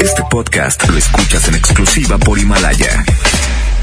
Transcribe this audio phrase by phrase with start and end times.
[0.00, 3.04] Este podcast lo escuchas en exclusiva por Himalaya.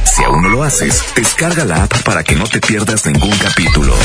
[0.04, 3.96] Si aún no lo haces, descarga la app para que no te pierdas ningún capítulo.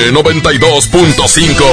[0.09, 1.63] 92.5.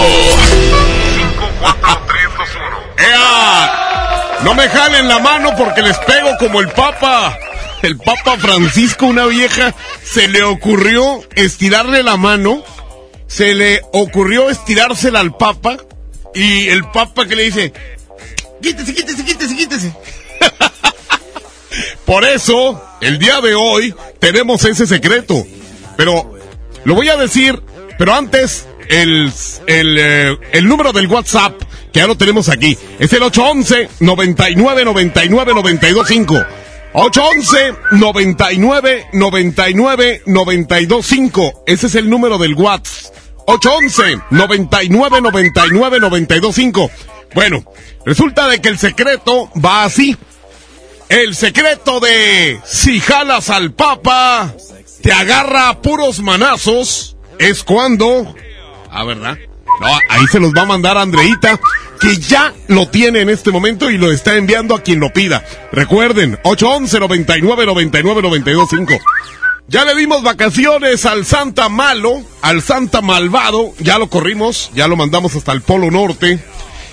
[2.98, 4.38] ¡Ea!
[4.42, 7.36] No me jalen la mano porque les pego como el Papa.
[7.82, 12.64] El Papa Francisco, una vieja, se le ocurrió estirarle la mano,
[13.28, 15.76] se le ocurrió estirársela al Papa
[16.34, 17.72] y el Papa que le dice,
[18.60, 19.92] quítese, quítese, quítese, quítese.
[22.04, 25.46] Por eso, el día de hoy tenemos ese secreto.
[25.96, 26.34] Pero
[26.84, 27.62] lo voy a decir,
[27.98, 29.32] pero antes el,
[29.66, 31.60] el, eh, el número del WhatsApp,
[31.92, 36.34] que ya lo tenemos aquí, es el 811 99 99 925.
[36.94, 41.64] 811 99 99 925.
[41.66, 43.14] Ese es el número del WhatsApp.
[43.46, 46.90] 811 99 99 925.
[47.34, 47.64] Bueno,
[48.04, 50.16] resulta de que el secreto va así.
[51.08, 54.54] El secreto de si jalas al papa,
[55.02, 58.34] te agarra a puros manazos, es cuando...
[58.90, 59.38] Ah, ¿verdad?
[59.80, 61.60] No, ahí se los va a mandar Andreita,
[62.00, 65.44] que ya lo tiene en este momento y lo está enviando a quien lo pida.
[65.72, 68.98] Recuerden, 811 99 99 925.
[69.68, 74.96] Ya le dimos vacaciones al Santa Malo, al Santa Malvado, ya lo corrimos, ya lo
[74.96, 76.42] mandamos hasta el Polo Norte.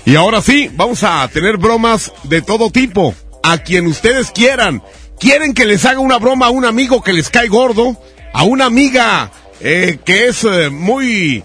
[0.04, 4.82] Y ahora sí, vamos a tener bromas de todo tipo, a quien ustedes quieran.
[5.18, 7.96] ¿Quieren que les haga una broma a un amigo que les cae gordo?
[8.34, 11.42] ¿A una amiga eh, que es eh, muy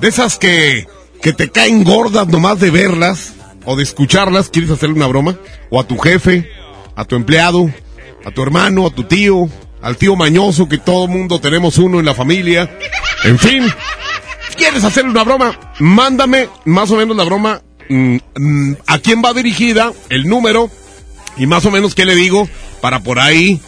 [0.00, 0.86] de esas que,
[1.20, 3.34] que te caen gordas nomás de verlas
[3.64, 4.48] o de escucharlas?
[4.48, 5.38] ¿Quieres hacerle una broma?
[5.70, 6.48] ¿O a tu jefe,
[6.96, 7.70] a tu empleado,
[8.24, 9.48] a tu hermano, a tu tío,
[9.80, 12.70] al tío mañoso que todo mundo tenemos uno en la familia?
[13.24, 13.64] En fin,
[14.56, 15.58] ¿quieres hacerle una broma?
[15.78, 17.62] Mándame más o menos la broma.
[17.88, 19.92] mm, mm, ¿A quién va dirigida?
[20.08, 20.70] El número
[21.36, 22.48] y más o menos qué le digo
[22.80, 23.60] para por ahí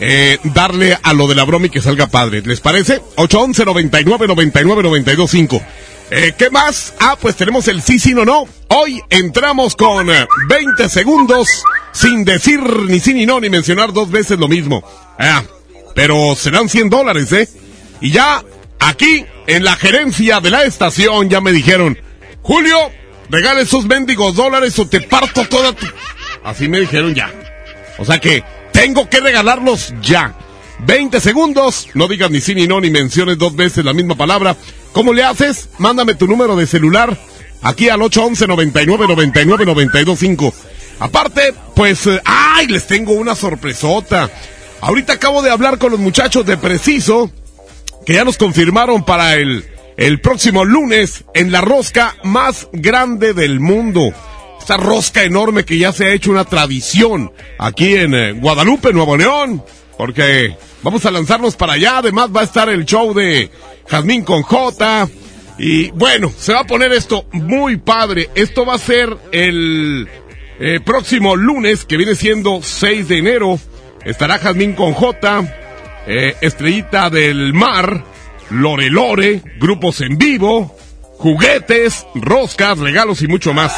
[0.00, 2.42] eh, darle a lo de la broma y que salga padre.
[2.42, 3.00] ¿Les parece?
[3.16, 5.62] 811 99 99 92 5.
[6.10, 6.94] Eh, ¿Qué más?
[7.00, 8.46] Ah, pues tenemos el sí, sí, no, no.
[8.68, 14.10] Hoy entramos con eh, 20 segundos sin decir ni sí ni no ni mencionar dos
[14.10, 14.82] veces lo mismo.
[15.18, 15.42] Ah,
[15.94, 17.48] pero serán 100 dólares, ¿eh?
[18.00, 18.42] Y ya
[18.78, 21.98] aquí en la gerencia de la estación ya me dijeron,
[22.42, 22.90] Julio,
[23.28, 25.86] regala esos mendigos dólares o te parto toda tu...
[26.44, 27.32] Así me dijeron ya.
[27.98, 28.44] O sea que
[28.78, 30.36] tengo que regalarlos ya.
[30.86, 34.56] 20 segundos, no digas ni sí ni no, ni menciones dos veces la misma palabra.
[34.92, 35.68] ¿Cómo le haces?
[35.78, 37.18] Mándame tu número de celular
[37.60, 40.54] aquí al 811 99 99 92 5.
[41.00, 42.68] Aparte, pues, eh, ¡ay!
[42.68, 44.30] Les tengo una sorpresota.
[44.80, 47.32] Ahorita acabo de hablar con los muchachos de Preciso,
[48.06, 49.64] que ya nos confirmaron para el,
[49.96, 54.12] el próximo lunes en la rosca más grande del mundo.
[54.68, 59.16] Esta rosca enorme que ya se ha hecho una tradición aquí en eh, Guadalupe, Nuevo
[59.16, 59.64] León,
[59.96, 61.96] porque vamos a lanzarnos para allá.
[61.96, 63.50] Además va a estar el show de
[63.88, 65.08] Jazmín con J.
[65.58, 68.28] Y bueno, se va a poner esto muy padre.
[68.34, 70.06] Esto va a ser el
[70.60, 73.58] eh, próximo lunes, que viene siendo 6 de enero.
[74.04, 75.44] Estará Jazmín con J,
[76.06, 78.04] eh, Estrellita del Mar,
[78.50, 80.76] Lore Lore, grupos en vivo,
[81.16, 83.72] juguetes, roscas, regalos y mucho más.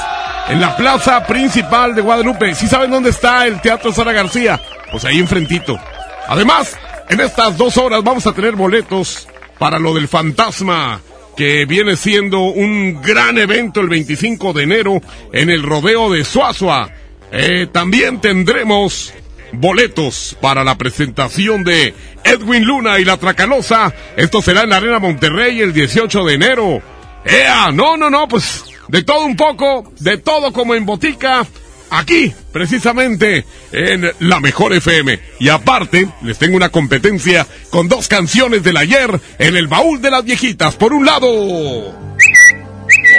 [0.51, 2.57] En la plaza principal de Guadalupe.
[2.57, 4.61] ¿Sí saben dónde está el Teatro Sara García?
[4.91, 5.79] Pues ahí enfrentito.
[6.27, 6.77] Además,
[7.09, 9.29] en estas dos horas vamos a tener boletos
[9.61, 11.03] para lo del fantasma,
[11.37, 15.01] que viene siendo un gran evento el 25 de enero
[15.33, 16.91] en el rodeo de Suazua.
[17.31, 19.15] Eh, también tendremos
[19.53, 21.95] boletos para la presentación de
[22.25, 23.95] Edwin Luna y la Tracalosa.
[24.17, 26.83] Esto será en la Arena Monterrey el 18 de enero.
[27.25, 27.71] ¡Ea!
[27.71, 31.47] No, no, no, pues de todo un poco, de todo como en botica,
[31.91, 35.19] aquí, precisamente, en la mejor FM.
[35.39, 40.11] Y aparte, les tengo una competencia con dos canciones del ayer en el baúl de
[40.11, 40.75] las viejitas.
[40.75, 41.29] Por un lado,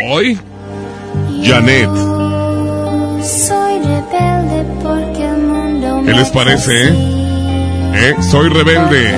[0.09, 0.37] hoy,
[1.41, 1.89] Janet.
[3.23, 6.93] Soy rebelde porque el mundo ¿Qué les parece, eh?
[7.93, 8.15] ¿Eh?
[8.29, 9.09] Soy rebelde.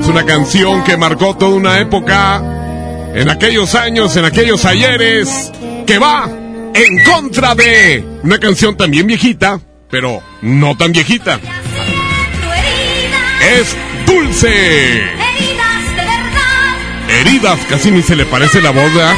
[0.00, 2.42] Es una canción que marcó toda una época
[3.14, 5.52] en aquellos años, en aquellos ayeres,
[5.86, 6.28] que va
[6.74, 9.60] en contra de una canción también viejita,
[9.90, 11.40] pero no tan viejita.
[13.58, 13.76] Es
[14.06, 14.48] dulce.
[14.48, 19.16] Heridas de verdad Heridas, casi ni se le parece la voz, ¿verdad?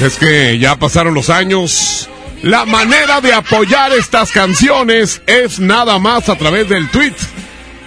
[0.00, 2.08] Es que ya pasaron los años.
[2.42, 7.14] La manera de apoyar estas canciones es nada más a través del tweet.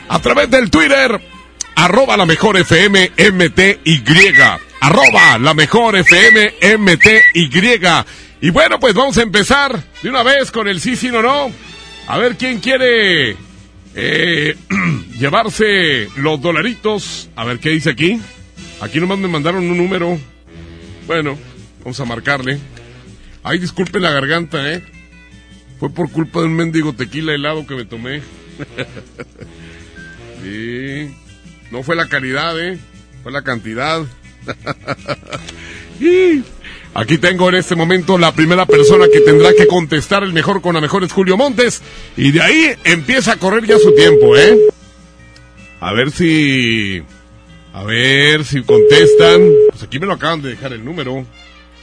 [0.10, 1.22] A través del Twitter.
[1.76, 4.04] Arroba la mejor FM MTY.
[4.82, 7.50] Arroba la mejor FM MTY.
[8.42, 11.52] Y bueno, pues vamos a empezar de una vez con el sí, sí, no, no.
[12.08, 13.36] A ver quién quiere
[13.96, 14.56] eh,
[15.20, 17.30] llevarse los dolaritos.
[17.36, 18.20] A ver qué dice aquí.
[18.82, 20.20] Aquí nomás me mandaron un número.
[21.08, 21.38] Bueno,
[21.80, 22.60] vamos a marcarle.
[23.44, 24.84] Ay, disculpen la garganta, ¿eh?
[25.80, 28.22] Fue por culpa de un mendigo tequila helado que me tomé.
[30.44, 31.16] sí.
[31.72, 32.78] No fue la calidad, ¿eh?
[33.24, 34.02] Fue la cantidad.
[36.00, 36.44] y
[36.94, 40.76] aquí tengo en este momento la primera persona que tendrá que contestar el mejor con
[40.76, 41.82] la mejor es Julio Montes.
[42.18, 44.58] Y de ahí empieza a correr ya su tiempo, ¿eh?
[45.80, 47.02] A ver si...
[47.74, 49.50] A ver si contestan.
[49.70, 51.26] Pues aquí me lo acaban de dejar el número.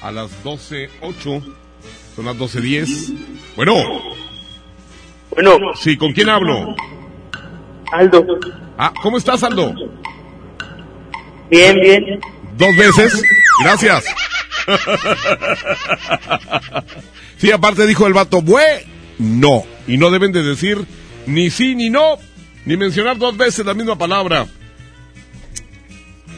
[0.03, 1.55] A las 12.08.
[2.15, 3.17] Son las 12.10.
[3.57, 3.75] Bueno.
[5.31, 5.57] Bueno.
[5.81, 6.77] Sí, ¿con quién hablo?
[7.93, 8.25] Aldo.
[8.77, 9.75] Ah, ¿cómo estás, Aldo?
[11.51, 12.21] Bien, bien.
[12.57, 13.23] Dos veces.
[13.63, 14.05] Gracias.
[17.39, 18.85] Sí, aparte dijo el vato, bue,
[19.19, 19.65] no.
[19.87, 20.85] Y no deben de decir
[21.27, 22.19] ni sí ni no,
[22.65, 24.47] ni mencionar dos veces la misma palabra.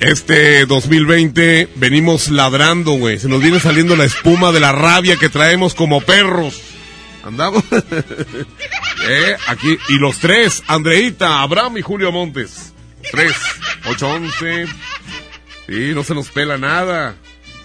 [0.01, 3.19] Este 2020 venimos ladrando, güey.
[3.19, 6.61] Se nos viene saliendo la espuma de la rabia que traemos como perros.
[7.25, 7.65] Andamos.
[9.09, 9.79] eh, aquí.
[9.89, 12.73] Y los tres, Andreita, Abraham y Julio Montes.
[13.11, 13.35] Tres,
[13.89, 14.67] ocho, once.
[15.67, 17.17] Sí, no se nos pela nada.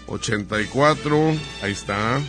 [0.07, 2.21] 84, ahí está.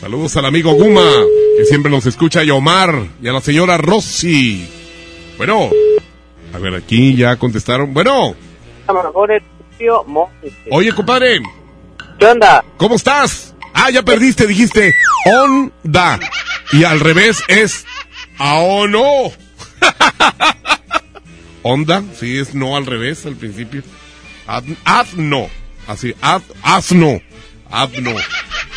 [0.00, 1.10] Saludos al amigo Guma,
[1.56, 4.68] que siempre nos escucha, y a Omar, y a la señora Rossi.
[5.38, 5.70] Bueno,
[6.52, 7.94] a ver, aquí ya contestaron.
[7.94, 8.34] Bueno,
[10.70, 11.40] oye, compadre,
[12.18, 12.64] ¿Qué onda?
[12.76, 13.54] ¿cómo estás?
[13.74, 14.94] Ah, ya perdiste, dijiste
[15.26, 16.18] onda.
[16.72, 17.84] Y al revés es
[18.38, 19.32] a o no.
[21.62, 23.82] onda, sí, es no al revés al principio.
[24.46, 25.48] Ad no.
[25.86, 27.20] Así, ad, asno.
[27.70, 28.14] Adno.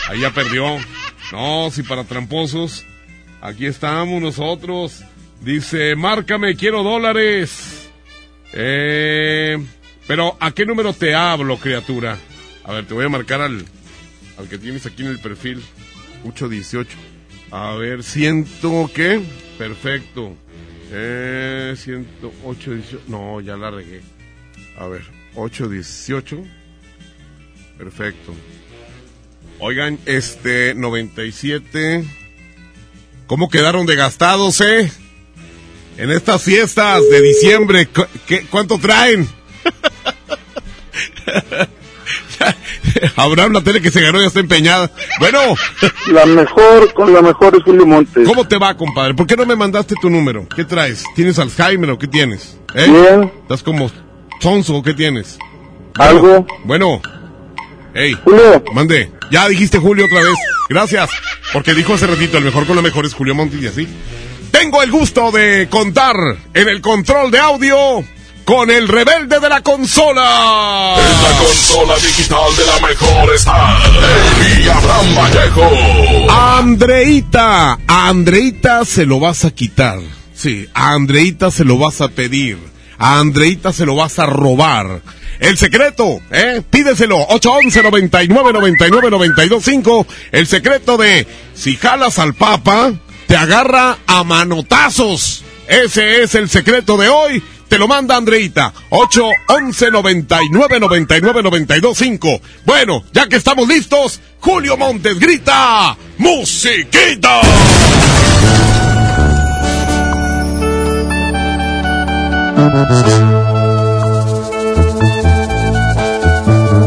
[0.07, 0.77] Ahí ya perdió.
[1.31, 2.85] No, si para tramposos.
[3.41, 5.03] Aquí estamos nosotros.
[5.41, 7.89] Dice, márcame, quiero dólares.
[8.53, 9.57] Eh,
[10.07, 12.17] pero, ¿a qué número te hablo, criatura?
[12.63, 13.65] A ver, te voy a marcar al,
[14.37, 15.63] al que tienes aquí en el perfil.
[16.25, 17.08] 818.
[17.51, 19.21] A ver, ciento, ¿qué?
[19.57, 20.35] Perfecto.
[20.91, 23.01] Eh, 108, 18.
[23.07, 24.01] No, ya la regué.
[24.77, 25.01] A ver,
[25.35, 26.43] 818.
[27.77, 28.33] Perfecto.
[29.59, 32.03] Oigan, este 97.
[33.27, 34.91] ¿Cómo quedaron de gastados, eh?
[35.97, 39.27] En estas fiestas de diciembre, ¿cu- qué- ¿cuánto traen?
[43.15, 44.91] Abraham, la tele que se ganó ya está empeñada.
[45.19, 45.39] Bueno,
[46.07, 48.27] La mejor, con la mejor es Julio Montes.
[48.27, 49.13] ¿cómo te va, compadre?
[49.13, 50.47] ¿Por qué no me mandaste tu número?
[50.55, 51.03] ¿Qué traes?
[51.15, 52.57] ¿Tienes Alzheimer o qué tienes?
[52.75, 52.89] ¿Eh?
[52.89, 53.31] Bien.
[53.41, 53.89] ¿Estás como
[54.39, 55.37] sonso o qué tienes?
[55.97, 56.45] Algo.
[56.63, 57.01] Bueno.
[57.93, 58.15] Hey.
[58.23, 58.63] Julio.
[58.73, 59.11] Mande.
[59.31, 60.37] Ya dijiste Julio otra vez.
[60.69, 61.09] Gracias.
[61.53, 63.87] Porque dijo hace ratito, el mejor con lo mejor es Julio Montes y así.
[64.51, 66.15] Tengo el gusto de contar
[66.53, 68.03] en el control de audio
[68.49, 70.95] con el rebelde de la consola.
[70.97, 73.77] En la consola digital de la mejor está
[74.41, 76.31] el Abraham Vallejo.
[76.31, 79.99] Andreita, a Andreita se lo vas a quitar.
[80.33, 82.57] Sí, a Andreita se lo vas a pedir.
[82.97, 85.03] A Andreita se lo vas a robar.
[85.39, 86.63] El secreto, ¿eh?
[86.67, 87.17] Pídeselo.
[87.29, 92.93] 811 99 99 925 El secreto de si jalas al papa,
[93.27, 95.43] te agarra a manotazos.
[95.67, 97.43] Ese es el secreto de hoy.
[97.69, 98.73] Te lo manda Andreita.
[98.89, 102.41] 811 99 99 92 5.
[102.65, 107.41] Bueno, ya que estamos listos, Julio Montes grita: ¡Musiquita!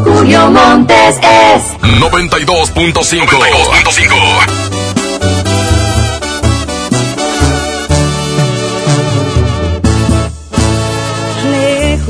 [0.04, 1.62] Julio Montes es
[2.00, 3.26] 92.5.
[3.26, 4.81] 92.5.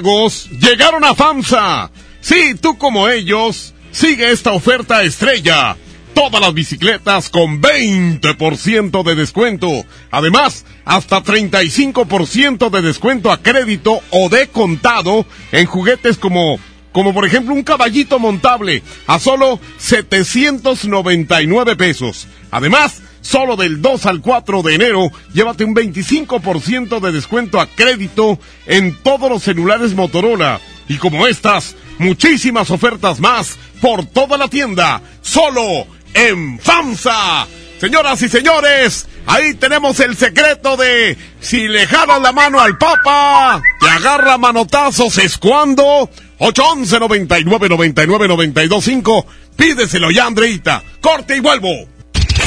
[0.00, 1.90] Llegaron a FAMSA.
[2.20, 5.76] Sí, tú como ellos, sigue esta oferta estrella.
[6.14, 9.68] Todas las bicicletas con 20% de descuento.
[10.10, 16.58] Además, hasta 35% de descuento a crédito o de contado en juguetes como
[16.90, 22.28] como por ejemplo un caballito montable a solo 799 pesos.
[22.52, 28.38] Además, solo del 2 al 4 de enero, llévate un 25% de descuento a crédito
[28.66, 30.60] en todos los celulares Motorola.
[30.88, 37.46] Y como estas, muchísimas ofertas más por toda la tienda, solo en FAMSA.
[37.80, 43.60] Señoras y señores, ahí tenemos el secreto de si le jalas la mano al Papa,
[43.80, 49.26] te agarra manotazos es cuando 811 99 99 92 5.
[49.56, 50.82] Pídeselo ya, Andreita.
[51.00, 51.93] Corte y vuelvo.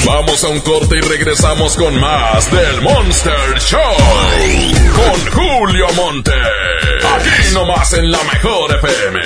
[0.08, 3.78] Vamos a un corte y regresamos con más del Monster Show.
[4.96, 6.32] Con Julio Monte.
[6.32, 9.20] Aquí nomás en la mejor FM.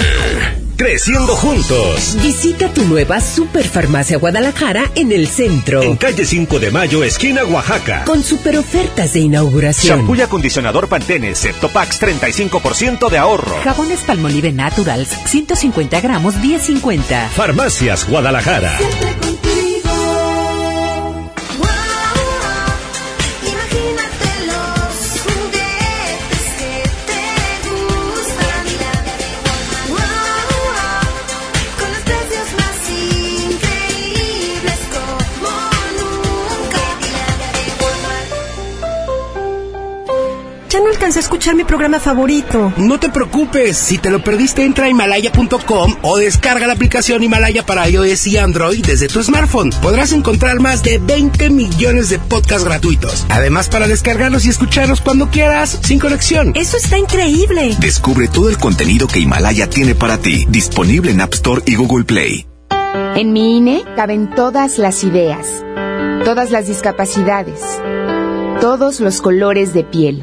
[0.77, 2.17] Creciendo juntos.
[2.21, 5.83] Visita tu nueva Superfarmacia Guadalajara en el centro.
[5.83, 8.05] En calle 5 de Mayo, esquina Oaxaca.
[8.05, 9.99] Con super ofertas de inauguración.
[9.99, 13.55] Shampoo y acondicionador Pantene, Septopax 35% de ahorro.
[13.63, 17.29] Jabones Palmolive Naturals, 150 gramos, 10.50.
[17.29, 18.81] Farmacias Guadalajara.
[41.43, 42.73] Escuchar mi programa favorito.
[42.77, 47.67] No te preocupes, si te lo perdiste entra a himalaya.com o descarga la aplicación Himalaya
[47.67, 49.71] para iOS y Android desde tu smartphone.
[49.83, 53.27] Podrás encontrar más de 20 millones de podcasts gratuitos.
[53.29, 56.53] Además para descargarlos y escucharlos cuando quieras, sin conexión.
[56.55, 57.75] Eso está increíble.
[57.81, 62.05] Descubre todo el contenido que Himalaya tiene para ti, disponible en App Store y Google
[62.05, 62.47] Play.
[63.17, 65.49] En mi INE caben todas las ideas,
[66.25, 67.59] todas las discapacidades,
[68.61, 70.23] todos los colores de piel.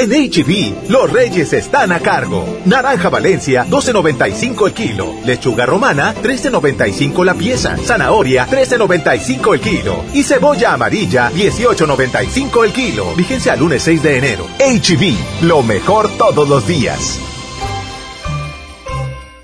[0.00, 2.58] En HB, los reyes están a cargo.
[2.64, 5.12] Naranja Valencia, 12.95 el kilo.
[5.26, 7.76] Lechuga romana, 13.95 la pieza.
[7.76, 10.02] Zanahoria, 13.95 el kilo.
[10.14, 13.14] Y cebolla amarilla, 18.95 el kilo.
[13.14, 14.46] Vigencia al lunes 6 de enero.
[14.58, 17.20] HB, lo mejor todos los días.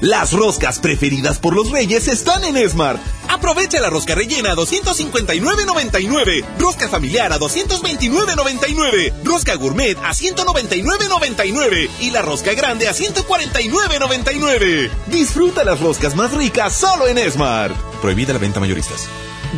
[0.00, 3.00] Las roscas preferidas por los reyes están en Smart.
[3.28, 12.10] Aprovecha la rosca rellena a 259.99, rosca familiar a 229.99, rosca gourmet a 199.99 y
[12.10, 14.90] la rosca grande a 149.99.
[15.06, 17.74] Disfruta las roscas más ricas solo en Smart.
[18.00, 19.08] Prohibida la venta mayoristas.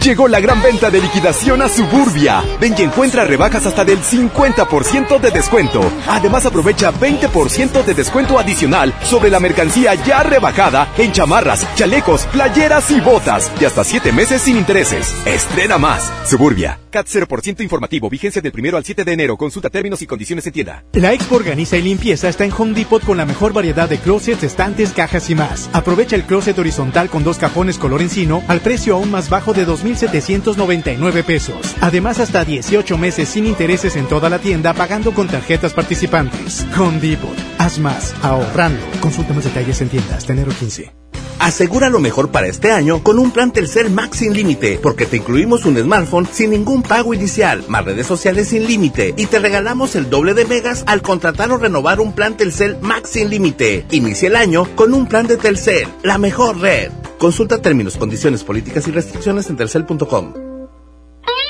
[0.03, 2.43] Llegó la gran venta de liquidación a Suburbia.
[2.61, 5.81] Ven y encuentra rebajas hasta del 50% de descuento.
[6.07, 12.91] Además aprovecha 20% de descuento adicional sobre la mercancía ya rebajada en chamarras, chalecos, playeras
[12.91, 13.51] y botas.
[13.61, 15.15] Y hasta 7 meses sin intereses.
[15.25, 16.13] Estrena más.
[16.25, 16.79] Suburbia.
[16.91, 18.09] CAT 0% informativo.
[18.09, 19.37] Vigencia del primero al 7 de enero.
[19.37, 20.85] Consulta términos y condiciones en tienda.
[20.93, 24.43] La Expo Organiza y Limpieza está en Home Depot con la mejor variedad de closets,
[24.43, 25.69] estantes, cajas y más.
[25.73, 29.65] Aprovecha el closet horizontal con dos cajones color encino al precio aún más bajo de
[29.87, 31.75] 2.799 pesos.
[31.81, 36.67] Además, hasta 18 meses sin intereses en toda la tienda pagando con tarjetas participantes.
[36.79, 37.37] Home Depot.
[37.59, 38.85] Haz más, ahorrando.
[39.01, 41.06] Consulta más detalles en tiendas enero 15.
[41.39, 45.19] Asegura lo mejor para este año con un plan Telcel Max sin límite, porque te
[45.19, 49.95] incluimos un smartphone sin ningún pago inicial, más redes sociales sin límite y te regalamos
[49.97, 53.87] el doble de megas al contratar o renovar un plan Telcel Max sin límite.
[53.91, 56.91] Inicia el año con un plan de Telcel, la mejor red.
[57.19, 60.33] Consulta términos, condiciones, políticas y restricciones en telcel.com.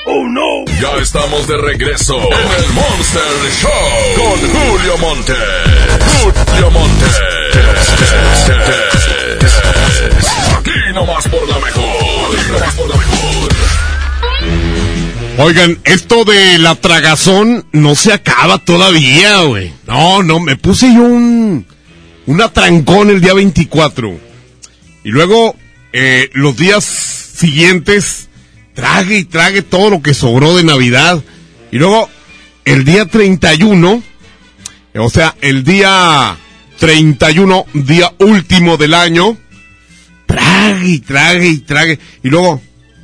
[0.09, 0.65] ¡Oh no!
[0.79, 3.21] Ya estamos de regreso en el Monster
[3.61, 3.71] Show
[4.15, 5.33] con Julio Monte.
[6.21, 7.05] Julio Monte.
[10.67, 12.39] Aquí nomás por la mejor.
[12.39, 13.49] Aquí nomás por la mejor.
[15.39, 19.71] Oigan, esto de la tragazón no se acaba todavía, güey.
[19.85, 21.65] No, no, me puse yo un,
[22.25, 24.19] un atrancón el día 24.
[25.03, 25.55] Y luego,
[25.93, 28.27] eh, los días siguientes,
[28.73, 31.23] trague y trague todo lo que sobró de Navidad.
[31.71, 32.09] Y luego,
[32.65, 34.03] el día 31,
[34.95, 36.35] o sea, el día
[36.79, 39.37] 31, día último del año,
[40.67, 41.99] trague y trague y trague.
[42.23, 42.61] Y luego,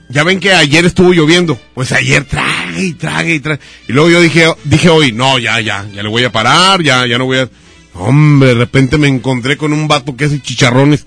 [0.10, 1.60] ya ven que ayer estuvo lloviendo.
[1.74, 3.62] Pues ayer trague y trague y trague.
[3.88, 7.06] Y luego yo dije, dije hoy, no, ya, ya, ya le voy a parar, ya,
[7.06, 7.50] ya no voy a...
[7.96, 11.06] Hombre, de repente me encontré con un vato que hace chicharrones.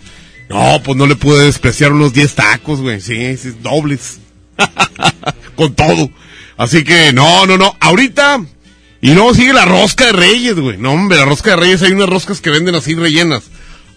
[0.49, 3.01] No, pues no le pude despreciar unos 10 tacos, güey.
[3.01, 4.21] Sí, sí, dobles.
[5.57, 6.11] con todo.
[6.57, 7.77] Así que, no, no, no.
[7.81, 8.40] Ahorita...
[9.03, 10.79] Y luego sigue la rosca de reyes, güey.
[10.79, 13.45] No, hombre, la rosca de reyes hay unas roscas que venden así rellenas.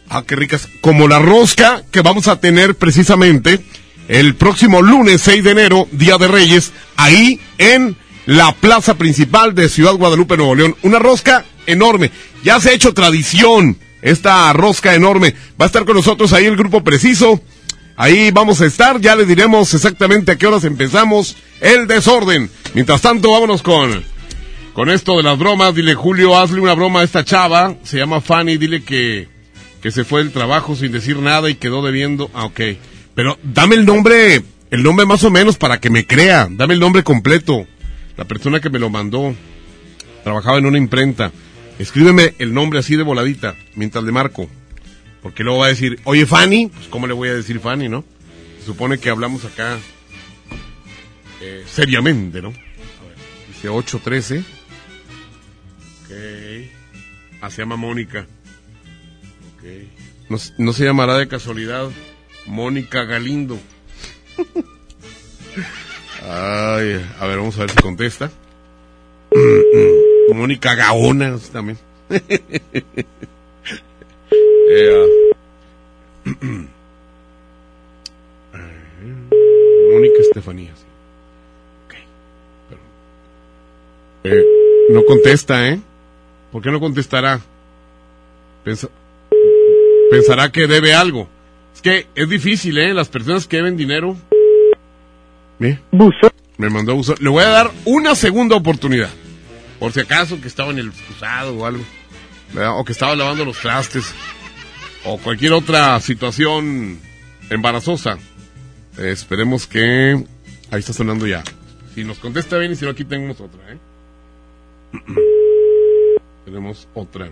[0.10, 0.68] Ah, qué ricas.
[0.82, 3.60] Como la rosca que vamos a tener precisamente
[4.08, 7.96] el próximo lunes 6 de enero, Día de Reyes, ahí en
[8.26, 10.76] la plaza principal de Ciudad Guadalupe, Nuevo León.
[10.82, 12.12] Una rosca enorme.
[12.44, 15.36] Ya se ha hecho tradición esta rosca enorme.
[15.62, 17.40] Va a estar con nosotros ahí el grupo preciso.
[17.96, 22.50] Ahí vamos a estar, ya le diremos exactamente a qué horas empezamos el desorden.
[22.74, 24.04] Mientras tanto, vámonos con,
[24.74, 25.76] con esto de las bromas.
[25.76, 27.76] Dile, Julio, hazle una broma a esta chava.
[27.84, 29.28] Se llama Fanny, dile que,
[29.82, 32.30] que se fue del trabajo sin decir nada y quedó debiendo.
[32.34, 32.60] Ah, ok.
[33.16, 36.48] Pero dame el nombre, el nombre más o menos para que me crea.
[36.50, 37.66] Dame el nombre completo.
[38.18, 39.36] La persona que me lo mandó
[40.24, 41.32] trabajaba en una imprenta.
[41.80, 44.50] Escríbeme el nombre así de voladita mientras le marco.
[45.22, 48.04] Porque luego va a decir, oye Fanny, pues cómo le voy a decir Fanny, ¿no?
[48.60, 49.78] Se supone que hablamos acá
[51.42, 52.50] eh, seriamente, ¿no?
[52.50, 53.16] A ver,
[53.48, 54.40] dice 813.
[56.04, 56.72] Ok.
[57.42, 58.28] Ah, se llama Mónica.
[60.58, 61.90] No, se llamará de casualidad
[62.46, 63.58] Mónica Galindo.
[66.24, 67.06] A ver,
[67.38, 68.32] vamos a ver si contesta.
[70.34, 71.78] Mónica Gaona también.
[79.92, 80.72] Mónica Estefanía.
[84.24, 84.44] Eh,
[84.90, 85.80] no contesta, ¿eh?
[86.52, 87.40] ¿Por qué no contestará?
[88.66, 88.90] Pensa-
[90.10, 91.30] pensará que debe algo.
[91.74, 92.94] Es que es difícil, ¿eh?
[92.94, 94.18] Las personas que deben dinero.
[95.60, 95.80] ¿Ve?
[96.58, 97.16] Me mandó buzo.
[97.20, 99.10] Le voy a dar una segunda oportunidad.
[99.80, 101.84] Por si acaso que estaba en el excusado o algo.
[102.54, 102.80] ¿verdad?
[102.80, 104.14] O que estaba lavando los trastes.
[105.06, 107.00] O cualquier otra situación
[107.50, 108.18] embarazosa.
[108.98, 110.24] Eh, esperemos que...
[110.72, 111.44] Ahí está sonando ya.
[111.96, 113.78] Si nos contesta bien y si no, aquí tenemos otra, ¿eh?
[116.46, 117.32] tenemos otra.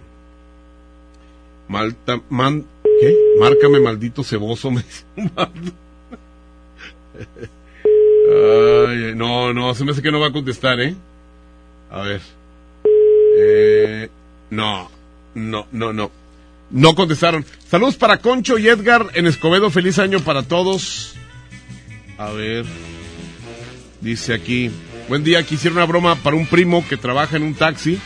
[1.68, 2.66] Malta, man,
[3.02, 3.16] ¿qué?
[3.40, 4.84] Márcame maldito ceboso, me.
[8.30, 10.96] Ay, no, no, se me hace que no va a contestar, ¿eh?
[11.90, 12.22] A ver.
[13.38, 14.10] Eh,
[14.50, 14.90] no,
[15.36, 16.12] no, no, no.
[16.70, 17.46] No contestaron.
[17.70, 19.70] Saludos para Concho y Edgar en Escobedo.
[19.70, 21.16] Feliz año para todos.
[22.18, 22.66] A ver.
[24.02, 24.70] Dice aquí.
[25.08, 28.00] Buen día, quisiera una broma para un primo que trabaja en un taxi.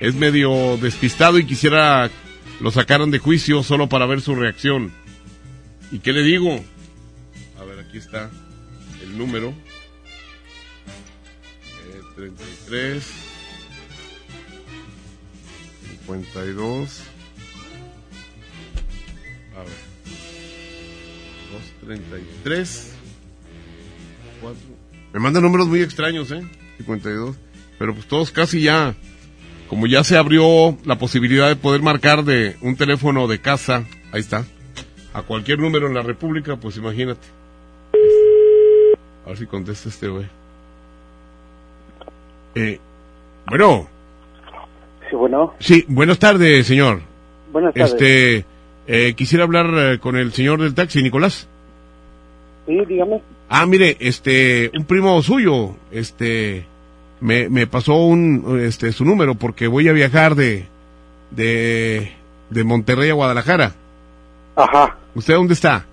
[0.00, 2.10] Es medio despistado y quisiera
[2.60, 4.92] lo sacaran de juicio solo para ver su reacción.
[5.90, 6.64] ¿Y qué le digo?
[7.60, 8.30] A ver, aquí está
[9.02, 9.54] el número.
[11.88, 13.04] Eh, 33
[16.06, 17.02] 52
[19.54, 19.68] A ver.
[21.52, 22.94] 233
[24.40, 24.58] 4
[25.12, 26.42] Me mandan números muy extraños, ¿eh?
[26.78, 27.36] 52
[27.78, 28.94] Pero pues todos casi ya
[29.72, 34.20] como ya se abrió la posibilidad de poder marcar de un teléfono de casa, ahí
[34.20, 34.44] está,
[35.14, 37.26] a cualquier número en la República, pues imagínate.
[39.24, 40.26] A ver si contesta este güey.
[42.54, 42.78] Eh,
[43.46, 43.88] bueno,
[45.08, 47.00] Sí, bueno, sí, buenas tardes, señor.
[47.50, 47.92] buenas tardes.
[47.94, 48.44] Este,
[48.86, 51.48] eh, quisiera hablar eh, con el señor del taxi, Nicolás.
[52.66, 53.22] Sí, dígame.
[53.48, 56.66] Ah, mire, este, un primo suyo, este,
[57.22, 60.66] me, me pasó un, este, su número porque voy a viajar de,
[61.30, 62.12] de,
[62.50, 63.72] de Monterrey a Guadalajara.
[64.56, 64.96] Ajá.
[65.14, 65.86] ¿Usted dónde está?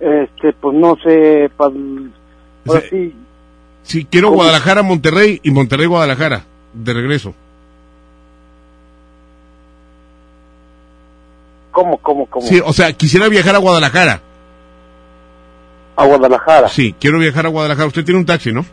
[0.00, 1.70] Este, pues no sé, pa-
[2.66, 2.88] ahora Sí.
[2.90, 3.14] sí,
[3.82, 4.38] Sí, quiero ¿Cómo?
[4.38, 7.34] Guadalajara, Monterrey y Monterrey, Guadalajara, de regreso.
[11.70, 12.46] ¿cómo, cómo, cómo?
[12.46, 14.20] Sí, o sea, quisiera viajar a Guadalajara.
[15.96, 16.68] A Guadalajara.
[16.68, 17.86] Sí, quiero viajar a Guadalajara.
[17.88, 18.64] Usted tiene un taxi, ¿no?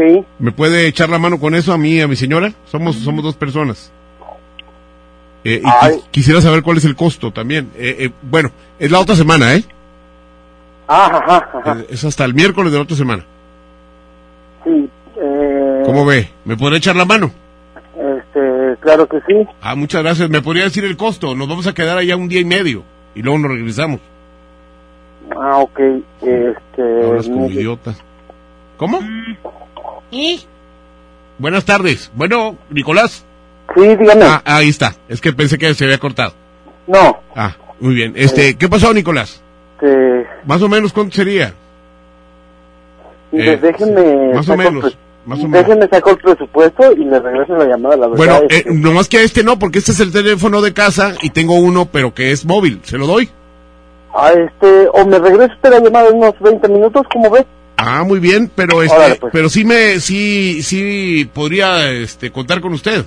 [0.00, 0.24] Sí.
[0.38, 2.52] ¿Me puede echar la mano con eso a mí y a mi señora?
[2.64, 3.92] Somos, somos dos personas.
[5.44, 7.70] Eh, y quisiera saber cuál es el costo también.
[7.76, 9.64] Eh, eh, bueno, es la otra semana, ¿eh?
[10.86, 11.80] Ajá, ajá, ajá.
[11.80, 13.24] Eh, Es hasta el miércoles de la otra semana.
[14.64, 14.88] Sí.
[15.16, 16.30] Eh, ¿Cómo ve?
[16.46, 17.30] ¿Me podrá echar la mano?
[17.94, 19.34] Este, claro que sí.
[19.60, 20.30] Ah, muchas gracias.
[20.30, 21.34] ¿Me podría decir el costo?
[21.34, 22.84] Nos vamos a quedar allá un día y medio
[23.14, 24.00] y luego nos regresamos.
[25.38, 25.80] Ah, ok.
[26.22, 27.04] Este.
[27.04, 27.94] Hablas como mire, idiota.
[28.76, 29.00] ¿Cómo?
[31.38, 32.10] Buenas tardes.
[32.14, 33.24] Bueno, Nicolás.
[33.74, 34.24] Sí, dígame.
[34.24, 34.94] Ah, ahí está.
[35.08, 36.34] Es que pensé que se había cortado.
[36.86, 37.18] No.
[37.36, 38.12] Ah, muy bien.
[38.16, 39.40] Este, ¿qué pasó, Nicolás?
[39.80, 41.54] Este, Más o menos, ¿cuánto sería?
[43.32, 44.34] Eh, déjenme.
[44.34, 45.66] más o menos, pre- más o menos.
[45.66, 48.16] Déjenme sacar el presupuesto y le regreso la llamada, la verdad.
[48.16, 51.14] Bueno, eh, este, nomás que a este no, porque este es el teléfono de casa
[51.22, 52.80] y tengo uno, pero que es móvil.
[52.84, 53.30] ¿Se lo doy?
[54.12, 57.46] ah, este, o me regreso usted la llamada en unos 20 minutos, ¿cómo ve?
[57.82, 59.32] Ah, muy bien, pero este, Órale, pues.
[59.32, 63.04] pero sí me, sí, sí podría, este, contar con usted.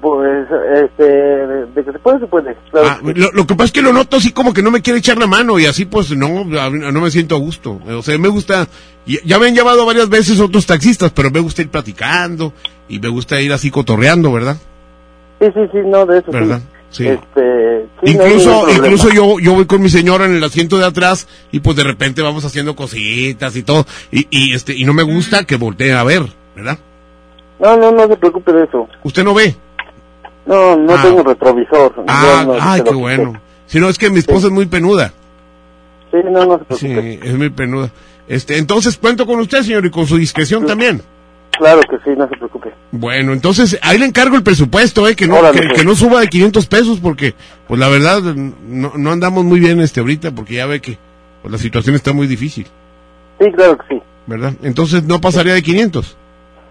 [0.00, 2.56] Pues, este, de, que se puede, se puede.
[2.70, 4.82] Claro Ah, lo, lo que pasa es que lo noto así como que no me
[4.82, 7.80] quiere echar la mano y así pues no, no me siento a gusto.
[7.88, 8.66] O sea, me gusta,
[9.06, 12.52] ya me han llevado varias veces otros taxistas, pero me gusta ir platicando
[12.88, 14.56] y me gusta ir así cotorreando, ¿verdad?
[15.40, 16.60] Sí, sí, sí, no, de eso ¿Verdad?
[16.60, 16.77] sí.
[16.90, 17.06] Sí.
[17.06, 21.28] Este, sí, incluso incluso yo yo voy con mi señora en el asiento de atrás
[21.52, 25.02] y pues de repente vamos haciendo cositas y todo y, y este y no me
[25.02, 26.22] gusta que voltee a ver,
[26.56, 26.78] ¿verdad?
[27.60, 28.88] No, no, no se preocupe de eso.
[29.02, 29.54] ¿Usted no ve?
[30.46, 31.02] No, no Ah.
[31.02, 31.92] tengo retrovisor.
[32.06, 33.38] Ah, no ay, qué bueno.
[33.66, 35.12] Si no es que mi esposa es muy penuda.
[36.10, 37.12] Sí, no, no se preocupe.
[37.12, 37.90] Sí, es muy penuda.
[38.28, 41.02] Este, entonces cuento con usted, señor, y con su discreción también.
[41.58, 42.72] Claro que sí, no se preocupe.
[42.92, 45.78] Bueno, entonces ahí le encargo el presupuesto, eh, que no Órale, que, pues.
[45.80, 47.34] que no suba de 500 pesos porque
[47.66, 50.96] pues la verdad no, no andamos muy bien este ahorita porque ya ve que
[51.42, 52.66] pues, la situación está muy difícil,
[53.40, 54.02] Sí, claro que sí.
[54.26, 54.52] ¿verdad?
[54.62, 56.16] Entonces no pasaría de 500.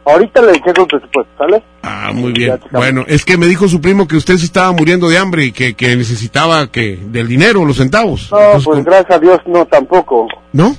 [0.05, 1.61] Ahorita le checo el presupuesto, ¿sale?
[1.83, 2.57] Ah, muy bien.
[2.71, 5.51] Bueno, es que me dijo su primo que usted se estaba muriendo de hambre y
[5.51, 8.31] que, que necesitaba que del dinero, los centavos.
[8.31, 10.27] No, Entonces, pues con- gracias a Dios no tampoco.
[10.53, 10.75] ¿No?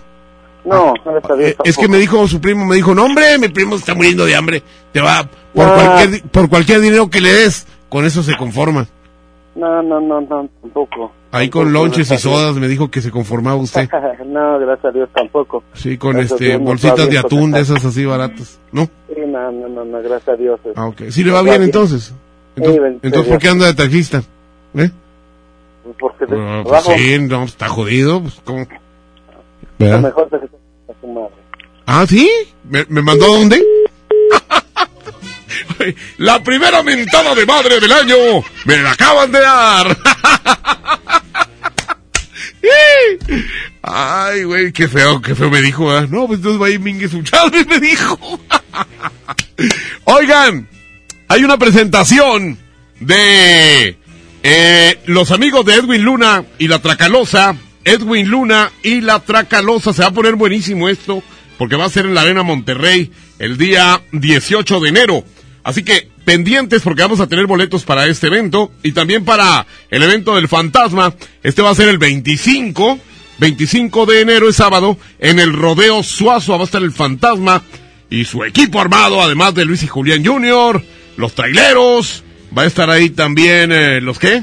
[0.69, 3.39] No, gracias a Dios Eh, es que me dijo su primo, me dijo, no hombre,
[3.39, 4.63] mi primo se está muriendo de hambre.
[4.93, 5.95] Te va, por, Ah.
[5.97, 8.87] cualquier, por cualquier dinero que le des, con eso se conforma.
[9.55, 11.13] No, no, no, no, tampoco.
[11.33, 13.89] Ahí con lonches y sodas me dijo que se conformaba usted.
[14.27, 15.65] no, gracias a Dios tampoco.
[15.75, 18.59] Sí, con Gracias este no bolsitas está de bien, atún de pues, esas así baratas,
[18.73, 18.85] ¿no?
[18.85, 20.61] Sí, no, no, no, no, gracias a Dios.
[20.77, 21.03] Ah, ok.
[21.11, 22.15] Sí le va bien entonces.
[22.57, 24.23] Entonces, bendito entonces ¿por qué anda de tajista?
[24.75, 24.91] ¿Eh?
[25.99, 28.21] Porque de Ah, pues trabajo, sí, no, pues, está jodido.
[28.23, 28.67] Pues, ¿cómo?
[29.79, 30.01] Lo ¿Verdad?
[30.01, 31.35] mejor se a su madre.
[31.87, 32.31] Ah, ¿sí?
[32.65, 33.65] ¿Me, me mandó a dónde?
[36.19, 38.17] la primera mentada de madre del año.
[38.65, 39.97] Me la acaban de dar.
[43.83, 45.87] Ay, güey, qué feo, qué feo me dijo.
[45.87, 46.09] ¿verdad?
[46.09, 47.23] No, pues entonces va a ir Mingue su
[47.67, 48.41] me dijo.
[50.05, 50.69] Oigan,
[51.29, 52.59] hay una presentación
[53.01, 53.97] de
[54.43, 57.57] eh, los amigos de Edwin Luna y la Tracalosa.
[57.89, 59.93] Edwin Luna y la Tracalosa.
[59.93, 61.23] Se va a poner buenísimo esto
[61.57, 65.25] porque va a ser en la Arena Monterrey el día 18 de enero.
[65.65, 70.03] Así que pendientes porque vamos a tener boletos para este evento y también para el
[70.03, 71.15] evento del fantasma.
[71.43, 72.99] Este va a ser el 25,
[73.39, 76.53] 25 de enero es sábado en el Rodeo Suazo.
[76.53, 77.63] Va a estar el fantasma
[78.11, 80.83] y su equipo armado, además de Luis y Julián Jr.,
[81.17, 82.23] los traileros.
[82.57, 84.43] Va a estar ahí también eh, los qué?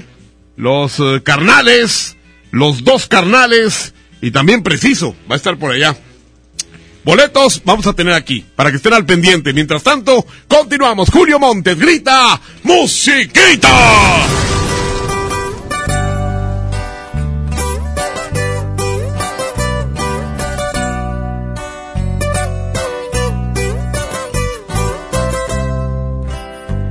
[0.57, 2.17] Los eh, carnales,
[2.51, 5.15] los dos carnales y también preciso.
[5.29, 5.95] Va a estar por allá.
[7.03, 9.53] Boletos vamos a tener aquí para que estén al pendiente.
[9.53, 11.09] Mientras tanto, continuamos.
[11.11, 13.69] Julio Montes grita ¡Musiquita!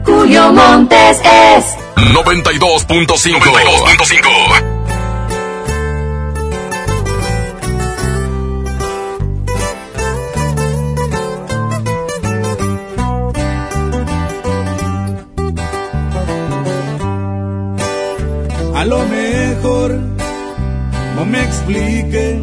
[0.04, 1.64] Julio Montes es
[1.96, 3.40] 92.5.
[3.40, 4.73] 92.5.
[21.24, 22.38] no me explique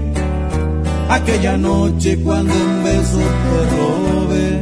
[1.10, 4.62] aquella noche cuando un beso te robé.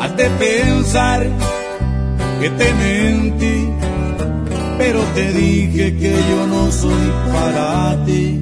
[0.00, 1.26] Has pensar
[2.40, 3.68] que te mentí,
[4.78, 8.40] pero te dije que yo no soy para ti.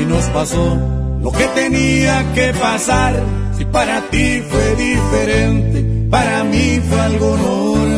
[0.00, 0.78] Y nos pasó
[1.22, 3.14] lo que tenía que pasar.
[3.56, 7.85] Si para ti fue diferente, para mí fue algo normal.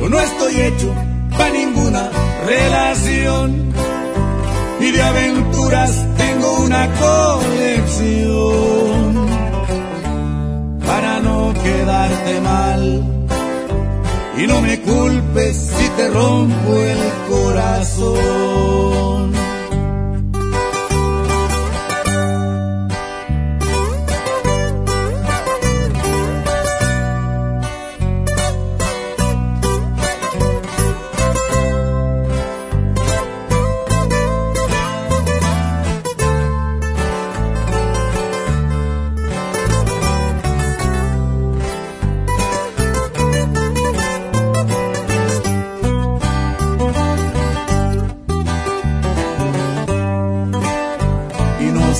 [0.00, 0.94] yo no estoy hecho
[1.36, 2.10] para ninguna
[2.46, 3.70] relación.
[4.80, 8.46] Y de aventuras tengo una colección
[10.86, 13.04] para no quedarte mal.
[14.38, 18.99] Y no me culpes si te rompo el corazón.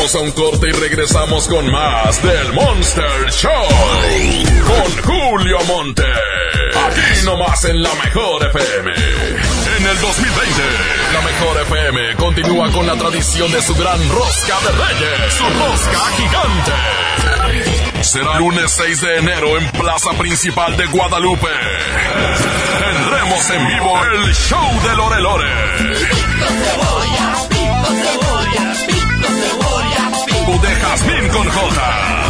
[0.00, 3.68] Vamos a un corte y regresamos con más del Monster Show.
[4.66, 6.04] Con Julio Monte.
[6.86, 8.92] Aquí nomás en la mejor FM.
[9.76, 10.62] En el 2020,
[11.12, 15.34] la mejor FM continúa con la tradición de su gran rosca de reyes.
[15.34, 18.02] Su rosca gigante.
[18.02, 21.48] Será lunes 6 de enero en Plaza Principal de Guadalupe.
[22.78, 25.50] Tendremos en vivo el show de Lore Lore.
[30.58, 32.20] De Jazmín con J.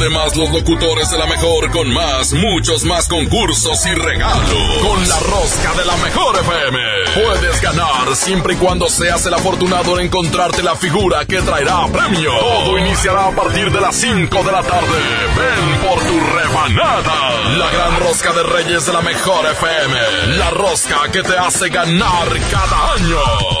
[0.00, 4.48] Además, los locutores de la mejor con más, muchos más concursos y regalos.
[4.80, 6.78] Con la rosca de la mejor FM.
[7.22, 12.32] Puedes ganar siempre y cuando seas el afortunado en encontrarte la figura que traerá premio.
[12.32, 14.98] Todo iniciará a partir de las 5 de la tarde.
[15.36, 17.58] Ven por tu rebanada.
[17.58, 20.38] La gran rosca de Reyes de la mejor FM.
[20.38, 23.59] La rosca que te hace ganar cada año.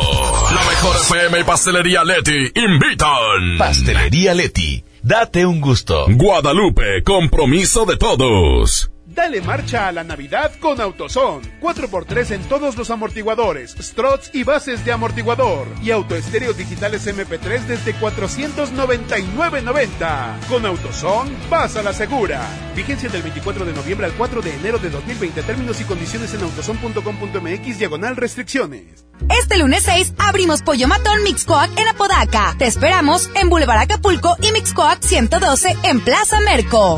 [0.82, 3.58] Mejor FM y Pastelería Leti invitan.
[3.58, 4.82] Pastelería Leti.
[5.02, 6.06] Date un gusto.
[6.08, 8.90] Guadalupe, compromiso de todos.
[9.14, 11.42] Dale marcha a la Navidad con Autoson.
[11.60, 15.66] 4x3 en todos los amortiguadores, struts y bases de amortiguador.
[15.82, 20.46] Y autoestéreos digitales MP3 desde 499.90.
[20.48, 22.40] Con Autoson, vas a la segura.
[22.76, 25.42] Vigencia del 24 de noviembre al 4 de enero de 2020.
[25.42, 29.06] Términos y condiciones en autoson.com.mx diagonal restricciones.
[29.42, 32.54] Este lunes 6 abrimos Pollo Matón Mixcoac en Apodaca.
[32.58, 36.94] Te esperamos en Boulevard Acapulco y Mixcoac 112 en Plaza Merco.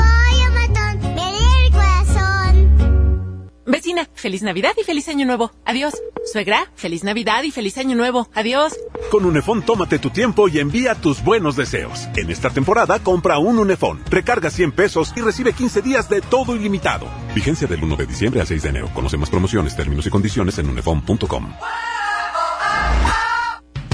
[3.66, 5.52] Vecina, feliz Navidad y feliz Año Nuevo.
[5.64, 5.94] Adiós.
[6.32, 8.28] Suegra, feliz Navidad y feliz Año Nuevo.
[8.34, 8.74] Adiós.
[9.10, 12.08] Con Unefón tómate tu tiempo y envía tus buenos deseos.
[12.16, 16.56] En esta temporada compra un Unefón, recarga 100 pesos y recibe 15 días de todo
[16.56, 17.06] ilimitado.
[17.34, 18.90] Vigencia del 1 de diciembre al 6 de enero.
[18.94, 21.52] Conoce más promociones, términos y condiciones en unefón.com.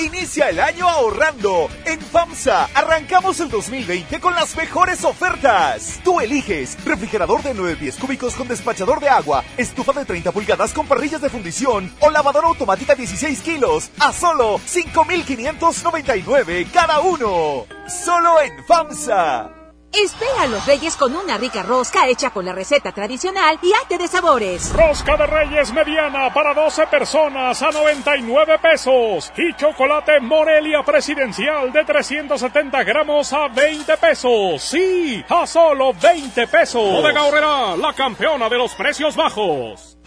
[0.00, 1.68] Inicia el año ahorrando.
[1.84, 6.00] En FAMSA arrancamos el 2020 con las mejores ofertas.
[6.02, 10.72] Tú eliges refrigerador de 9 pies cúbicos con despachador de agua, estufa de 30 pulgadas
[10.72, 17.66] con parrillas de fundición o lavadora automática 16 kilos a solo 5,599 cada uno.
[17.86, 19.59] Solo en FAMSA.
[19.92, 23.98] Espera a los reyes con una rica rosca hecha con la receta tradicional y arte
[23.98, 24.72] de sabores.
[24.72, 29.32] Rosca de reyes mediana para 12 personas a 99 pesos.
[29.36, 34.62] Y chocolate Morelia presidencial de 370 gramos a 20 pesos.
[34.62, 36.82] Sí, a solo 20 pesos.
[36.82, 39.89] Bodega Horrera, la campeona de los precios bajos.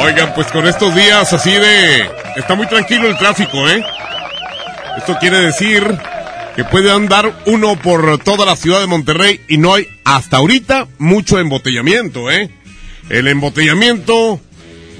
[0.00, 2.10] Oigan, pues con estos días así de...
[2.36, 3.84] Está muy tranquilo el tráfico, ¿eh?
[4.96, 5.84] Esto quiere decir
[6.56, 10.88] que puede andar uno por toda la ciudad de Monterrey y no hay hasta ahorita
[10.98, 12.50] mucho embotellamiento, ¿eh?
[13.08, 14.40] El embotellamiento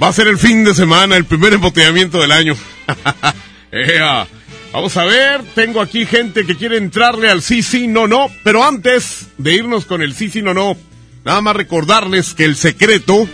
[0.03, 2.57] va a ser el fin de semana, el primer embotellamiento del año.
[3.73, 4.27] Ea.
[4.73, 8.65] Vamos a ver, tengo aquí gente que quiere entrarle al sí, sí, no, no, pero
[8.65, 10.77] antes de irnos con el sí, sí, no, no,
[11.25, 13.27] nada más recordarles que el secreto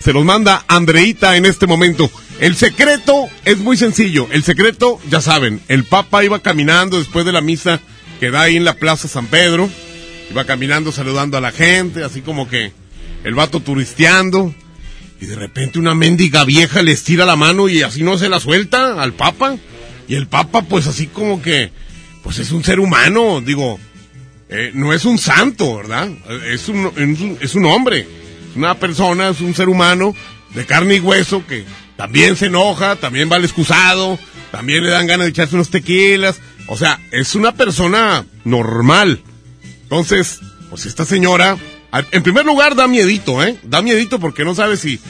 [0.00, 2.10] se los manda Andreita en este momento.
[2.40, 7.32] El secreto es muy sencillo, el secreto, ya saben, el Papa iba caminando después de
[7.32, 7.80] la misa
[8.18, 9.70] que da ahí en la Plaza San Pedro,
[10.30, 12.72] iba caminando saludando a la gente, así como que
[13.22, 14.52] el vato turisteando,
[15.20, 18.40] y de repente una mendiga vieja le estira la mano y así no se la
[18.40, 19.56] suelta al Papa.
[20.08, 21.70] Y el Papa, pues así como que,
[22.22, 23.78] pues es un ser humano, digo,
[24.48, 26.08] eh, no es un santo, ¿verdad?
[26.50, 28.06] Es un, es un, hombre,
[28.50, 30.14] es una persona, es un ser humano,
[30.54, 31.64] de carne y hueso que
[31.96, 34.18] también se enoja, también va al excusado,
[34.52, 36.40] también le dan ganas de echarse unos tequilas.
[36.68, 39.20] O sea, es una persona normal.
[39.82, 40.40] Entonces,
[40.70, 41.56] pues esta señora,
[42.10, 43.56] en primer lugar da miedito, ¿eh?
[43.62, 45.00] Da miedito porque no sabe si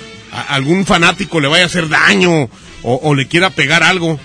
[0.49, 2.49] algún fanático le vaya a hacer daño
[2.83, 4.21] o, le quiera pegar algo.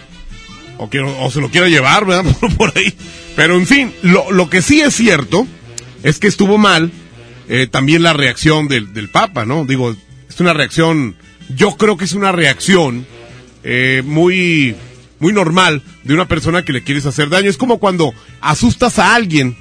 [1.20, 2.26] O, se lo quiera llevar, ¿verdad?
[2.58, 2.94] Por, ahí.
[3.36, 5.48] Pero en fin, lo, lo que sí es cierto
[6.02, 6.92] es que estuvo mal
[7.50, 9.66] eh, también la reacción del, del Papa, ¿no?
[9.66, 9.96] Digo,
[10.30, 11.16] es una reacción,
[11.56, 13.06] yo creo que es una reacción
[13.64, 14.76] eh, muy,
[15.20, 17.50] muy normal de una persona que le quieres hacer daño.
[17.50, 19.56] Es como cuando asustas a alguien.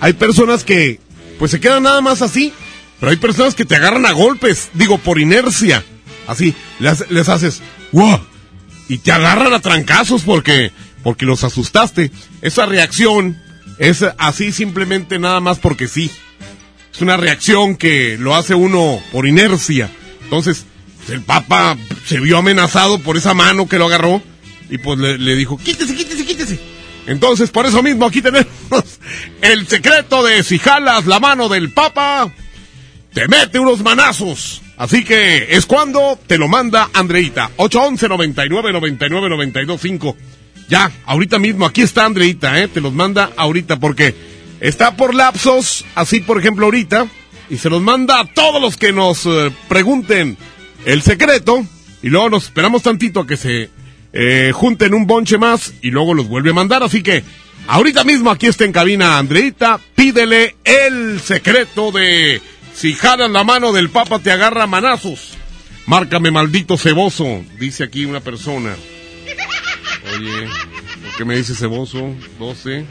[0.00, 0.98] Hay personas que,
[1.38, 2.52] pues se quedan nada más así,
[2.98, 5.84] pero hay personas que te agarran a golpes, digo, por inercia.
[6.26, 7.62] Así, les, les haces,
[7.92, 8.20] ¡wow!
[8.88, 10.72] Y te agarran a trancazos porque,
[11.02, 12.10] porque los asustaste.
[12.42, 13.40] Esa reacción
[13.78, 16.10] es así simplemente nada más porque sí.
[16.92, 19.90] Es una reacción que lo hace uno por inercia.
[20.22, 20.64] Entonces,
[21.08, 24.22] el Papa se vio amenazado por esa mano que lo agarró
[24.70, 26.58] y pues le, dijo, quítese, quítese, quítese.
[27.06, 28.48] Entonces, por eso mismo aquí tenemos
[29.42, 32.32] el secreto de si jalas la mano del Papa,
[33.16, 34.60] te mete unos manazos.
[34.76, 37.50] Así que es cuando te lo manda Andreita.
[37.56, 40.16] 811 99 99 92 5.
[40.68, 42.68] Ya, ahorita mismo, aquí está Andreita, ¿eh?
[42.68, 44.14] Te los manda ahorita porque
[44.60, 47.06] Está por lapsos, así por ejemplo ahorita,
[47.50, 50.38] y se los manda a todos los que nos eh, pregunten
[50.86, 51.64] el secreto,
[52.02, 53.68] y luego nos esperamos tantito a que se
[54.14, 57.22] eh, junten un bonche más, y luego los vuelve a mandar, así que
[57.66, 62.40] ahorita mismo aquí está en cabina Andreita, pídele el secreto de
[62.76, 65.34] si jalas la mano del papa te agarra manazos.
[65.86, 68.76] Márcame maldito ceboso, dice aquí una persona.
[70.14, 70.46] Oye,
[71.02, 72.14] ¿por qué me dice ceboso?
[72.38, 72.84] 12.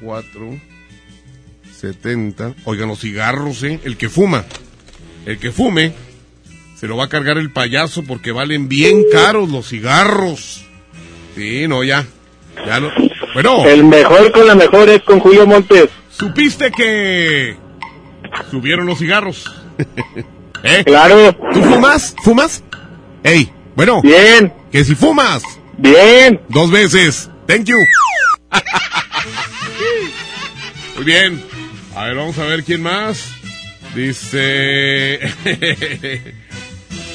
[0.00, 0.60] 4,
[1.78, 2.54] 70.
[2.64, 3.78] Oigan, los cigarros, ¿eh?
[3.84, 4.46] El que fuma.
[5.26, 5.92] El que fume
[6.76, 10.64] se lo va a cargar el payaso porque valen bien caros los cigarros.
[11.36, 12.06] Sí, no, ya.
[12.66, 12.90] Ya no.
[13.34, 13.66] Bueno.
[13.66, 15.90] El mejor con la mejor es con Julio Montes.
[16.10, 17.56] ¿Supiste que
[18.50, 19.50] subieron los cigarros?
[20.62, 20.84] ¿Eh?
[20.84, 21.34] Claro.
[21.52, 22.14] ¿Tú fumas?
[22.22, 22.62] ¿Fumas?
[23.22, 24.02] Ey, bueno.
[24.02, 24.52] Bien.
[24.70, 25.42] Que si fumas.
[25.78, 26.40] Bien.
[26.48, 27.30] Dos veces.
[27.46, 27.78] Thank you.
[30.96, 31.42] Muy bien.
[31.96, 33.32] A ver, vamos a ver quién más.
[33.94, 35.18] Dice.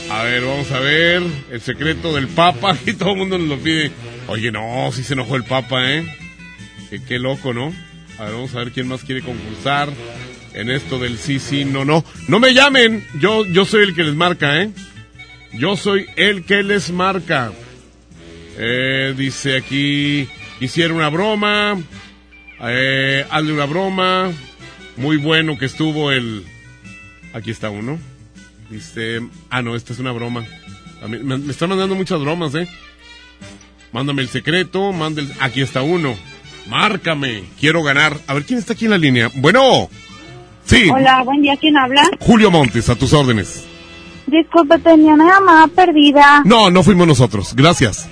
[0.09, 1.21] a ver, vamos a ver.
[1.51, 2.75] El secreto del Papa.
[2.85, 3.91] Y todo el mundo nos lo pide.
[4.27, 6.05] Oye, no, si se enojó el Papa, ¿eh?
[7.07, 7.73] Qué, loco, ¿no?
[8.17, 9.89] A ver, vamos a ver quién más quiere concursar
[10.55, 12.03] en esto del sí, sí, no, no.
[12.27, 13.05] No me llamen.
[13.19, 14.71] Yo, yo soy el que les marca, ¿eh?
[15.53, 17.51] Yo soy el que les marca.
[18.57, 20.29] Eh, dice aquí,
[20.61, 21.77] hicieron una broma.
[22.61, 24.31] Eh, hazle una broma.
[24.95, 26.45] Muy bueno que estuvo el.
[27.33, 27.99] Aquí está uno.
[28.69, 29.19] Dice.
[29.49, 30.45] Ah, no, esta es una broma.
[31.07, 32.67] Me, me están mandando muchas bromas, ¿eh?
[33.91, 34.93] Mándame el secreto.
[34.93, 36.15] Manda Aquí está uno.
[36.67, 37.43] Márcame.
[37.59, 38.17] Quiero ganar.
[38.27, 39.29] A ver quién está aquí en la línea.
[39.35, 39.89] Bueno.
[40.65, 40.89] Sí.
[40.91, 41.55] Hola, buen día.
[41.57, 42.09] ¿Quién habla?
[42.19, 43.65] Julio Montes, a tus órdenes.
[44.27, 46.41] Disculpe, tenía una llamada perdida.
[46.45, 47.55] No, no fuimos nosotros.
[47.55, 48.07] Gracias.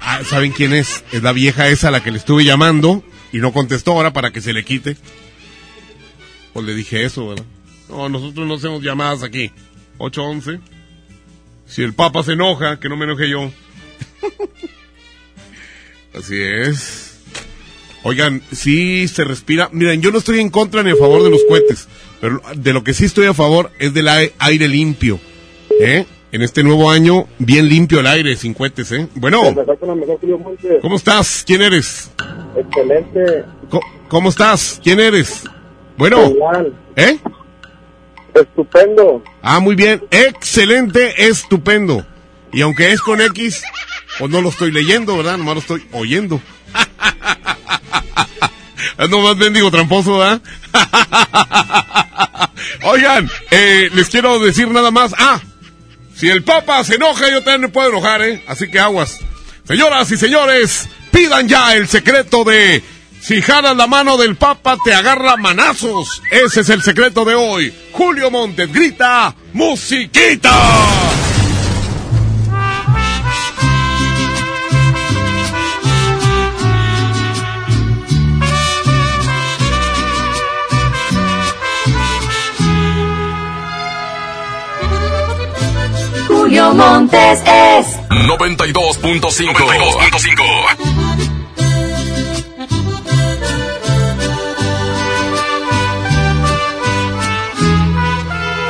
[0.00, 1.04] Ah, ¿Saben quién es?
[1.12, 3.02] Es la vieja esa a la que le estuve llamando
[3.32, 4.96] y no contestó ahora para que se le quite.
[6.52, 7.44] Pues le dije eso, ¿verdad?
[7.88, 9.50] No, nosotros no hacemos llamadas aquí.
[9.98, 10.60] 811.
[11.66, 13.50] Si el Papa se enoja, que no me enoje yo.
[16.14, 17.13] Así es.
[18.04, 19.68] Oigan, sí se respira.
[19.72, 21.88] Miren, yo no estoy en contra ni a favor de los cohetes,
[22.20, 25.18] pero de lo que sí estoy a favor es del aire limpio.
[25.80, 26.06] ¿Eh?
[26.34, 29.06] en este nuevo año, bien limpio el aire, sin cohetes, ¿eh?
[29.14, 29.54] Bueno.
[30.82, 31.44] ¿Cómo estás?
[31.46, 32.10] ¿Quién eres?
[32.56, 33.44] Excelente.
[34.08, 34.80] ¿Cómo, estás?
[34.82, 35.44] ¿Quién eres?
[35.96, 36.32] Bueno.
[36.96, 37.20] ¿Eh?
[38.34, 39.22] Estupendo.
[39.42, 40.02] Ah, muy bien.
[40.10, 42.04] Excelente, estupendo.
[42.52, 43.62] Y aunque es con X,
[44.18, 45.38] pues no lo estoy leyendo, ¿verdad?
[45.38, 46.40] Nomás lo estoy oyendo.
[48.98, 50.40] es nomás bendigo tramposo, ¿verdad?
[52.82, 55.14] Oigan, eh, les quiero decir nada más.
[55.18, 55.40] Ah,
[56.14, 58.44] si el Papa se enoja, yo también me puedo enojar, ¿eh?
[58.46, 59.18] Así que aguas.
[59.66, 62.82] Señoras y señores, pidan ya el secreto de
[63.20, 66.22] si jalas la mano del Papa te agarra manazos.
[66.30, 67.72] Ese es el secreto de hoy.
[67.92, 70.52] Julio Montes grita, musiquita.
[86.44, 89.54] Julio Montes es 92.5.
[89.54, 90.44] 92.5.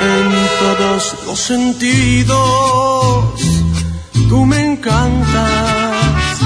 [0.03, 3.25] En todos los sentidos.
[4.29, 6.39] Tú me encantas.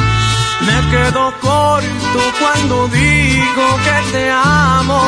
[0.63, 4.99] Me quedo corto cuando digo que te amo.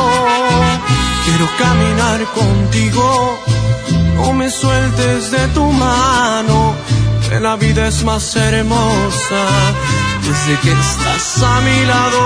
[1.25, 3.39] Quiero caminar contigo.
[4.15, 6.75] No me sueltes de tu mano.
[7.27, 9.43] Que la vida es más hermosa
[10.27, 12.21] desde que estás a mi lado.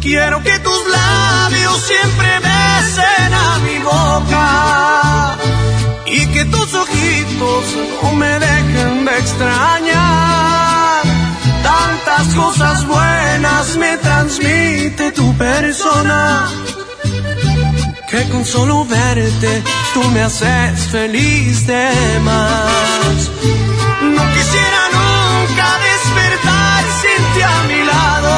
[0.00, 5.36] Quiero que tus labios siempre besen a mi boca
[6.06, 7.64] y que tus ojitos
[8.02, 11.02] no me dejen de extrañar.
[11.64, 16.48] Tantas cosas buenas me transmite tu persona
[18.16, 19.62] que con solo verte
[19.92, 21.90] tú me haces feliz de
[22.24, 23.30] más.
[24.16, 28.34] No quisiera nunca despertar sin ti a mi lado.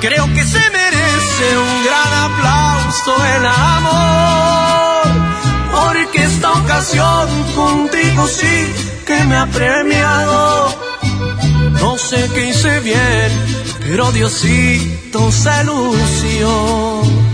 [0.00, 3.44] Creo que se merece un gran aplauso el
[3.74, 5.04] amor,
[5.74, 8.72] porque esta ocasión contigo sí
[9.06, 10.74] que me ha premiado.
[11.80, 13.30] No sé qué hice bien,
[13.80, 17.25] pero Diosito se lució.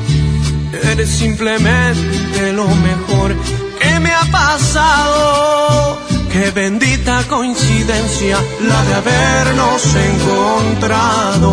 [0.90, 3.34] Eres simplemente lo mejor
[3.80, 5.98] que me ha pasado.
[6.30, 11.52] Qué bendita coincidencia la de habernos encontrado.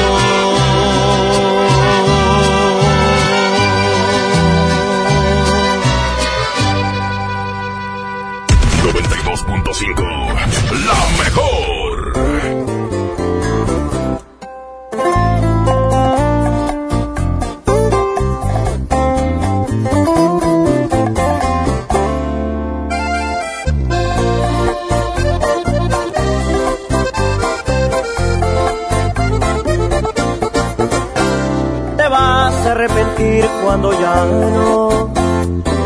[9.71, 10.03] 92.5
[10.85, 12.13] La mejor.
[31.97, 35.11] te vas a arrepentir cuando ya no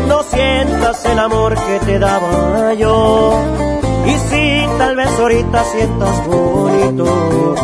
[0.08, 3.75] no sientas el amor que te daba yo
[4.06, 7.54] y si tal vez ahorita sientas bonito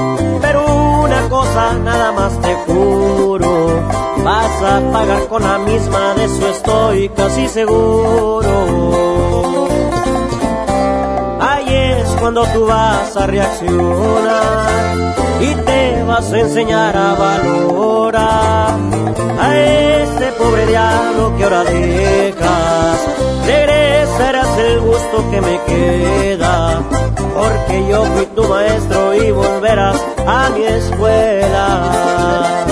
[0.40, 0.64] pero
[1.04, 3.80] una cosa nada más te juro
[4.24, 8.48] vas a pagar con la misma de eso estoy casi seguro
[11.40, 14.92] ahí es cuando tú vas a reaccionar
[15.40, 18.76] y te vas a enseñar a valorar
[19.40, 23.21] a este pobre diablo que ahora dejas.
[24.12, 26.82] Regresarás el gusto que me queda,
[27.34, 29.96] porque yo fui tu maestro y volverás
[30.26, 32.71] a mi escuela.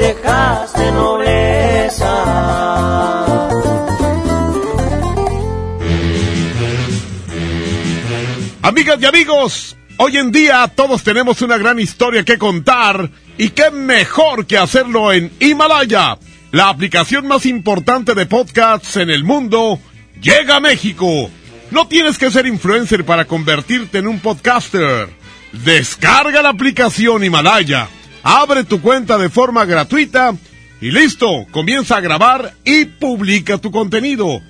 [8.81, 13.69] Amigas y amigos, hoy en día todos tenemos una gran historia que contar y qué
[13.69, 16.17] mejor que hacerlo en Himalaya,
[16.51, 19.79] la aplicación más importante de podcasts en el mundo,
[20.19, 21.29] llega a México.
[21.69, 25.09] No tienes que ser influencer para convertirte en un podcaster.
[25.51, 27.87] Descarga la aplicación Himalaya,
[28.23, 30.33] abre tu cuenta de forma gratuita
[30.81, 34.41] y listo, comienza a grabar y publica tu contenido.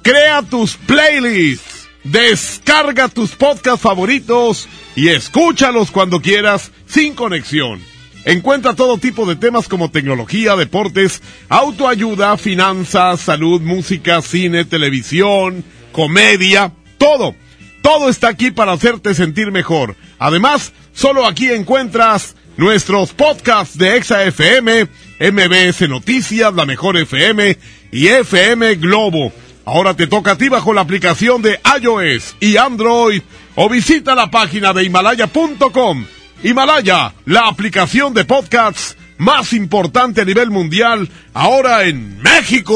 [0.00, 1.75] Crea tus playlists,
[2.10, 7.80] descarga tus podcasts favoritos y escúchalos cuando quieras sin conexión.
[8.24, 16.72] Encuentra todo tipo de temas como tecnología, deportes, autoayuda, finanzas, salud, música, cine, televisión, comedia,
[16.98, 17.36] todo.
[17.82, 19.94] Todo está aquí para hacerte sentir mejor.
[20.18, 24.88] Además, solo aquí encuentras nuestros podcasts de Exa FM,
[25.20, 27.56] MBS Noticias, La Mejor FM
[27.92, 29.32] y FM Globo.
[29.66, 33.20] Ahora te toca a ti bajo la aplicación de iOS y Android
[33.56, 36.06] o visita la página de himalaya.com.
[36.44, 42.74] Himalaya, la aplicación de podcasts más importante a nivel mundial, ahora en México.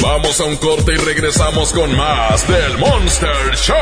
[0.00, 3.76] Vamos a un corte y regresamos con más del Monster Show.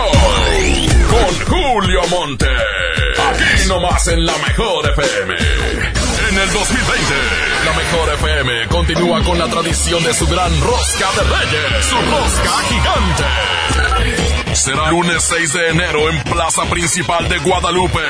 [1.09, 2.49] Con Julio Monte.
[2.49, 6.02] Aquí nomás en la mejor FM.
[6.33, 7.15] En el 2020,
[7.67, 12.51] la mejor FM continúa con la tradición de su gran rosca de reyes, su rosca
[12.71, 14.55] gigante.
[14.55, 18.01] Será lunes 6 de enero en Plaza Principal de Guadalupe.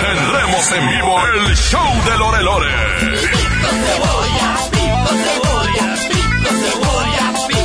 [0.00, 2.70] Tendremos en vivo el show de Lore Lore.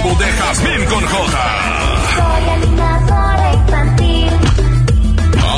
[0.04, 2.97] O de Jazmín con J.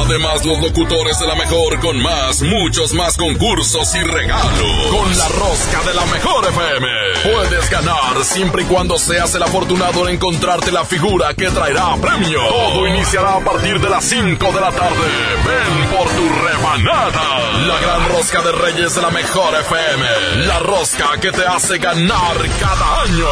[0.09, 4.87] Además, los locutores de la mejor con más, muchos más concursos y regalos.
[4.89, 6.87] Con la rosca de la mejor FM.
[7.31, 12.41] Puedes ganar siempre y cuando seas el afortunado en encontrarte la figura que traerá premio.
[12.41, 15.07] Todo iniciará a partir de las 5 de la tarde.
[15.45, 17.67] Ven por tu rebanada.
[17.67, 20.07] La gran rosca de Reyes de la mejor FM.
[20.47, 23.27] La rosca que te hace ganar cada año.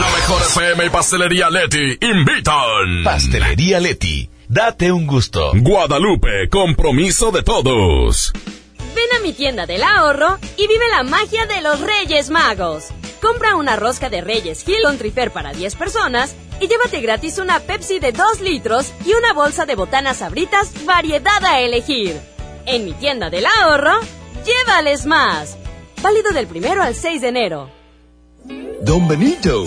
[0.00, 3.04] La mejor FM y Pastelería Leti invitan.
[3.04, 4.30] Pastelería Leti.
[4.48, 5.50] Date un gusto.
[5.56, 8.32] Guadalupe, compromiso de todos.
[8.94, 12.86] Ven a mi tienda del ahorro y vive la magia de los Reyes Magos.
[13.20, 17.58] Compra una rosca de Reyes Hill con trifer para 10 personas y llévate gratis una
[17.58, 22.16] Pepsi de 2 litros y una bolsa de botanas sabritas variedad a elegir.
[22.66, 23.98] En mi tienda del ahorro,
[24.44, 25.58] llévales más.
[26.02, 27.70] Válido del primero al 6 de enero.
[28.82, 29.66] Don Benito,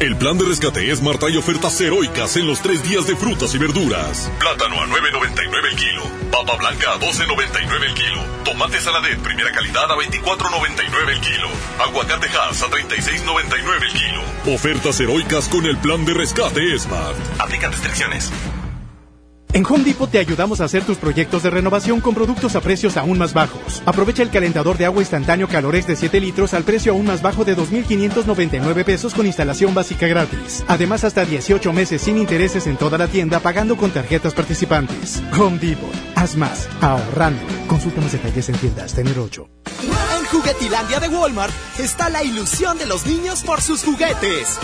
[0.00, 3.52] El plan de rescate es Marta y ofertas heroicas en los tres días de frutas
[3.56, 4.30] y verduras.
[4.38, 6.02] Plátano a 9.99 el kilo.
[6.30, 8.24] Papa blanca a 12.99 el kilo.
[8.44, 11.48] Tomate saladet primera calidad a 24.99 el kilo.
[11.84, 14.54] Aguacate Hass a 36.99 el kilo.
[14.54, 17.16] Ofertas heroicas con el plan de rescate Smart.
[17.40, 18.30] Aplican restricciones.
[19.52, 22.96] En Home Depot te ayudamos a hacer tus proyectos de renovación con productos a precios
[22.96, 23.82] aún más bajos.
[23.86, 27.44] Aprovecha el calentador de agua instantáneo Calores de 7 litros al precio aún más bajo
[27.44, 30.64] de 2.599 pesos con instalación básica gratis.
[30.68, 35.22] Además, hasta 18 meses sin intereses en toda la tienda pagando con tarjetas participantes.
[35.38, 35.90] Home Depot.
[36.14, 36.68] Haz más.
[36.80, 37.40] Ahorrando.
[37.66, 38.94] Consulta más detalles en tiendas.
[38.94, 39.48] Tener 8.
[40.30, 44.58] Juguetilandia de Walmart está la ilusión de los niños por sus juguetes.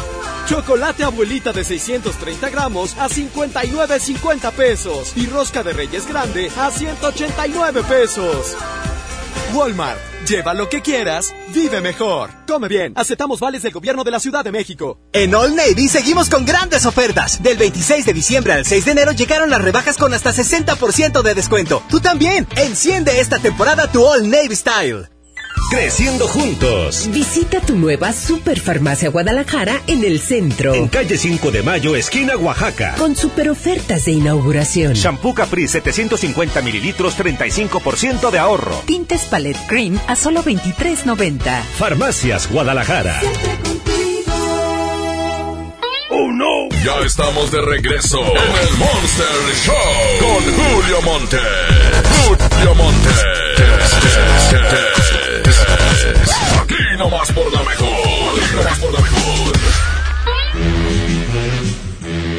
[0.46, 7.82] Chocolate abuelita de 630 gramos a 59.50 pesos y rosca de Reyes grande a 189
[7.84, 8.56] pesos.
[9.54, 9.98] Walmart,
[10.28, 12.30] lleva lo que quieras, vive mejor.
[12.46, 14.98] Come bien, aceptamos vales del gobierno de la Ciudad de México.
[15.12, 17.42] En All Navy seguimos con grandes ofertas.
[17.42, 21.34] Del 26 de diciembre al 6 de enero llegaron las rebajas con hasta 60% de
[21.34, 21.82] descuento.
[21.88, 25.13] Tú también, enciende esta temporada tu All Navy Style.
[25.70, 27.08] Creciendo juntos.
[27.12, 30.74] Visita tu nueva Superfarmacia Guadalajara en el centro.
[30.74, 32.94] En calle 5 de Mayo, esquina Oaxaca.
[32.98, 34.92] Con super ofertas de inauguración.
[34.94, 38.82] Shampoo Capri 750 mililitros, 35% de ahorro.
[38.86, 41.62] Tintes Palette Cream a solo 23.90.
[41.78, 43.20] Farmacias Guadalajara.
[46.10, 46.68] ¡Oh no!
[46.84, 49.26] Ya estamos de regreso en el Monster
[49.64, 49.74] Show
[50.20, 51.38] con Julio Monte.
[52.26, 53.10] Julio Monte.
[56.98, 57.88] Nomás por la mejor.
[58.60, 58.94] Aquí por.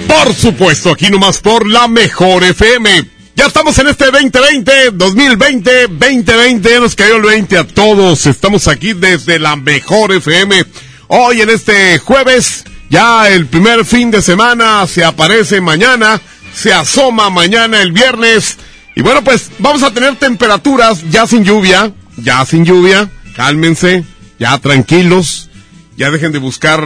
[0.08, 3.10] Por supuesto, aquí nomás por la mejor FM.
[3.36, 8.26] Ya estamos en este 2020, 2020, 2020, ya nos cayó el 20 a todos.
[8.28, 10.64] Estamos aquí desde la mejor FM.
[11.08, 16.22] Hoy en este jueves, ya el primer fin de semana se aparece mañana,
[16.53, 18.56] se asoma mañana el viernes.
[18.95, 23.10] Y bueno, pues vamos a tener temperaturas ya sin lluvia, ya sin lluvia.
[23.36, 24.06] Cálmense,
[24.39, 25.49] ya tranquilos,
[25.97, 26.83] ya dejen de buscar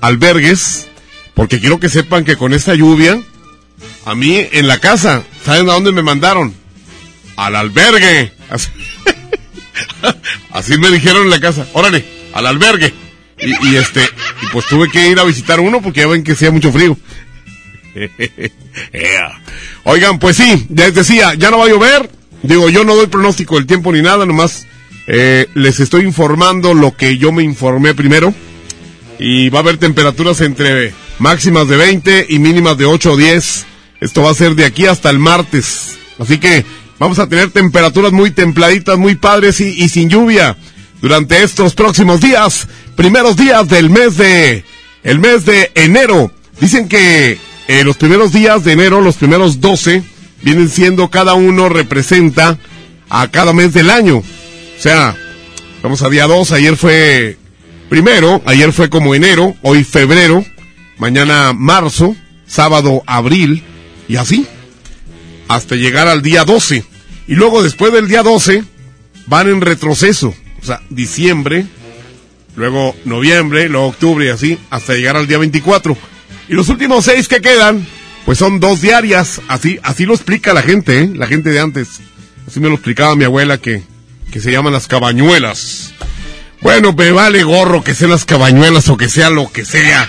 [0.00, 0.88] albergues,
[1.34, 3.20] porque quiero que sepan que con esta lluvia,
[4.04, 6.54] a mí en la casa, ¿saben a dónde me mandaron?
[7.36, 8.32] Al albergue.
[10.50, 12.04] Así, me dijeron en la casa, órale,
[12.34, 12.92] al albergue.
[13.38, 14.02] Y, este,
[14.42, 16.96] y pues tuve que ir a visitar uno porque ya ven que hacía mucho frío.
[19.84, 22.08] Oigan, pues sí, les decía, ya no va a llover.
[22.42, 24.66] Digo, yo no doy pronóstico del tiempo ni nada, nomás
[25.06, 28.34] eh, les estoy informando lo que yo me informé primero.
[29.18, 33.66] Y va a haber temperaturas entre máximas de 20 y mínimas de 8 o 10.
[34.00, 35.98] Esto va a ser de aquí hasta el martes.
[36.18, 36.64] Así que
[36.98, 40.56] vamos a tener temperaturas muy templaditas, muy padres y, sin lluvia
[41.00, 44.64] durante estos próximos días, primeros días del mes de,
[45.02, 46.30] el mes de enero.
[46.60, 50.02] Dicen que eh, los primeros días de enero, los primeros 12,
[50.42, 52.58] vienen siendo cada uno representa
[53.08, 54.22] a cada mes del año.
[54.82, 55.14] O sea,
[55.80, 57.36] vamos a día 2, ayer fue
[57.88, 60.44] primero, ayer fue como enero, hoy febrero,
[60.98, 62.16] mañana marzo,
[62.48, 63.62] sábado abril,
[64.08, 64.44] y así,
[65.46, 66.84] hasta llegar al día 12.
[67.28, 68.64] Y luego después del día 12,
[69.28, 70.34] van en retroceso.
[70.60, 71.64] O sea, diciembre,
[72.56, 75.96] luego noviembre, luego octubre y así, hasta llegar al día 24.
[76.48, 77.86] Y los últimos seis que quedan,
[78.24, 79.42] pues son dos diarias.
[79.46, 81.10] Así, así lo explica la gente, ¿eh?
[81.14, 82.00] la gente de antes.
[82.48, 83.84] Así me lo explicaba mi abuela que,
[84.32, 85.92] que se llaman las cabañuelas.
[86.62, 90.08] Bueno, me vale gorro que sean las cabañuelas o que sea lo que sea.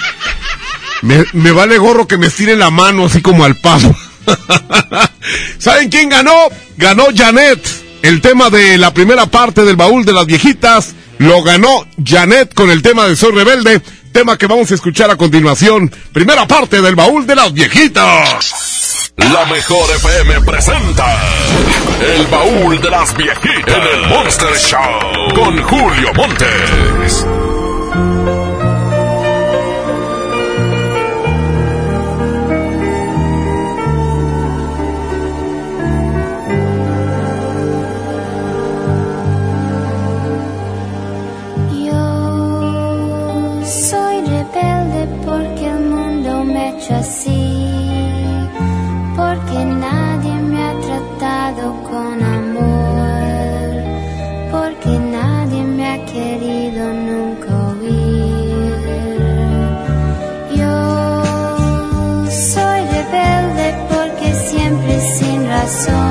[1.01, 3.93] Me, vale gorro que me estire la mano así como al paso.
[5.59, 6.33] ¿Saben quién ganó?
[6.77, 7.59] Ganó Janet.
[8.01, 12.71] El tema de la primera parte del baúl de las viejitas lo ganó Janet con
[12.71, 13.81] el tema de Soy Rebelde,
[14.13, 15.91] tema que vamos a escuchar a continuación.
[16.13, 18.72] Primera parte del baúl de las viejitas.
[19.17, 21.05] La mejor FM presenta
[22.01, 24.99] El baúl de las viejitas en el Monster Show
[25.35, 27.27] con Julio Montes.
[41.85, 42.01] Yo
[43.65, 47.42] soy rebelde porque el mundo me ha hecho así,
[65.63, 66.02] coração.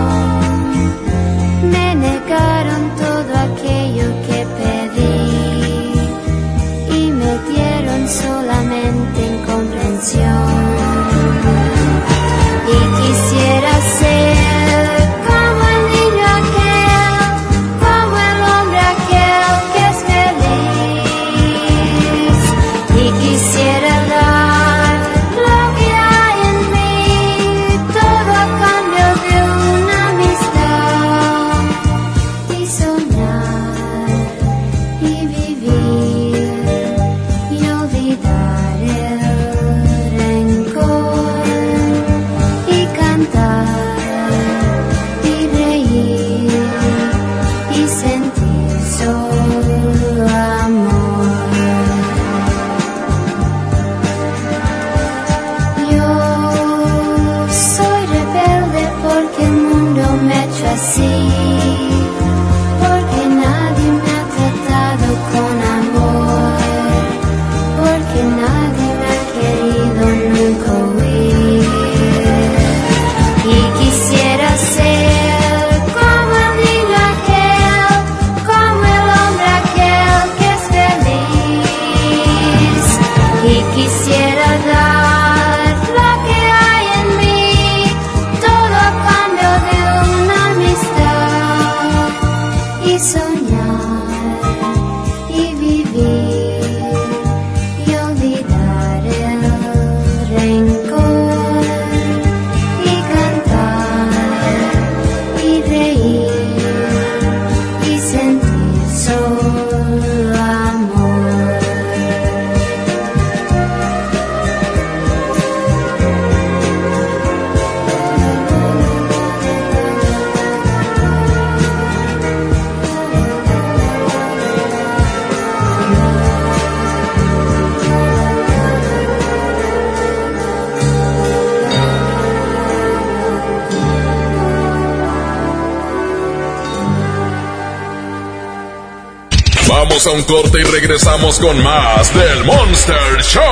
[140.05, 143.43] Vamos a un corte y regresamos con más del Monster Show.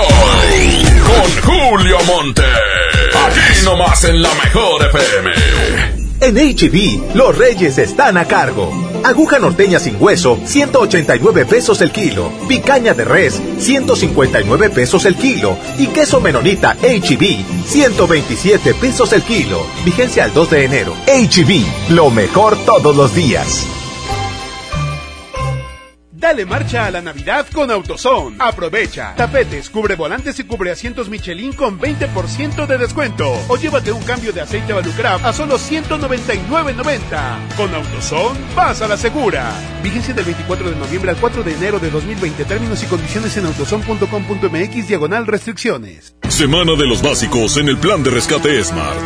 [1.07, 2.43] Con Julio Monte.
[2.43, 5.31] Aquí nomás en la mejor FM.
[6.21, 8.73] En HB, los reyes están a cargo.
[9.05, 12.33] Aguja norteña sin hueso, 189 pesos el kilo.
[12.49, 15.57] Picaña de res, 159 pesos el kilo.
[15.79, 19.65] Y queso menonita HB, 127 pesos el kilo.
[19.85, 20.97] Vigencia al 2 de enero.
[21.07, 23.67] HB, lo mejor todos los días.
[26.31, 28.37] Dale marcha a la Navidad con AutoZone.
[28.39, 29.17] Aprovecha.
[29.17, 33.33] Tapetes, cubre volantes y cubre asientos Michelin con 20% de descuento.
[33.49, 37.57] O llévate un cambio de aceite Valucraft a solo 199.90.
[37.57, 39.51] Con AutoZone, vas a la segura.
[39.83, 42.45] Vigencia del 24 de noviembre al 4 de enero de 2020.
[42.45, 46.15] Términos y condiciones en autozone.com.mx diagonal restricciones.
[46.29, 49.01] Semana de los básicos en el plan de rescate Smart.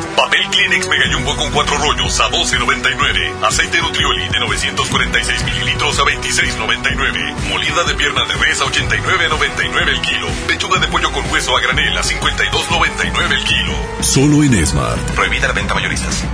[0.54, 3.42] Kleenex Mega Jumbo con cuatro rollos a 12.99.
[3.42, 7.48] Aceite Nutrioli de 946 mililitros a 26.99.
[7.48, 10.28] Molida de pierna de res a 89.99 el kilo.
[10.46, 13.74] Pechuga de pollo con hueso a granel a 52.99 el kilo.
[14.00, 15.10] Solo en Smart.
[15.16, 16.24] Prohibida la venta mayoristas.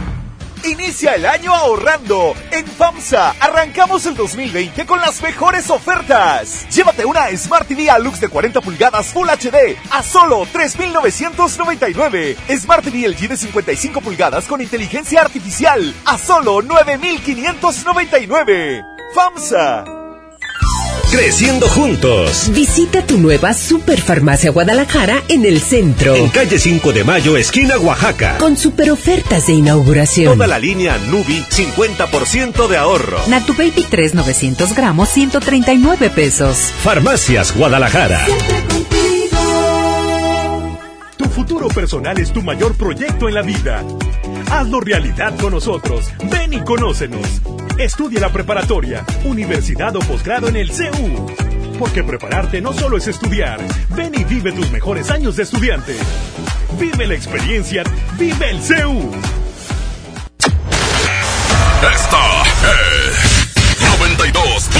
[0.64, 2.34] Inicia el año ahorrando.
[2.50, 6.66] En FAMSA arrancamos el 2020 con las mejores ofertas.
[6.70, 12.36] Llévate una Smart TV Alux de 40 pulgadas Full HD a solo 3.999.
[12.58, 18.84] Smart TV LG de 55 pulgadas con inteligencia artificial a solo 9.599.
[19.14, 19.84] FAMSA.
[21.10, 22.50] Creciendo juntos.
[22.54, 26.14] Visita tu nueva Superfarmacia Guadalajara en el centro.
[26.14, 28.38] En calle 5 de Mayo, esquina Oaxaca.
[28.38, 30.34] Con super ofertas de inauguración.
[30.34, 33.18] Toda la línea Nubi, 50% de ahorro.
[33.26, 36.56] Natu Baby 3 900 gramos, 139 pesos.
[36.84, 38.24] Farmacias Guadalajara.
[41.16, 43.84] Tu futuro personal es tu mayor proyecto en la vida.
[44.48, 46.08] Hazlo realidad con nosotros.
[46.30, 47.42] Ven y conócenos.
[47.80, 51.34] Estudia la preparatoria, universidad o posgrado en el CEU.
[51.78, 53.58] Porque prepararte no solo es estudiar.
[53.96, 55.96] Ven y vive tus mejores años de estudiante.
[56.78, 57.82] Vive la experiencia.
[58.18, 59.10] Vive el CEU.
[61.94, 62.42] Esta
[64.56, 64.79] es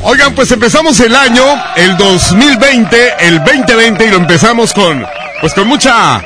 [0.00, 1.42] Oigan, pues empezamos el año,
[1.74, 5.04] el 2020, el 2020 y lo empezamos con,
[5.40, 6.22] pues con mucha,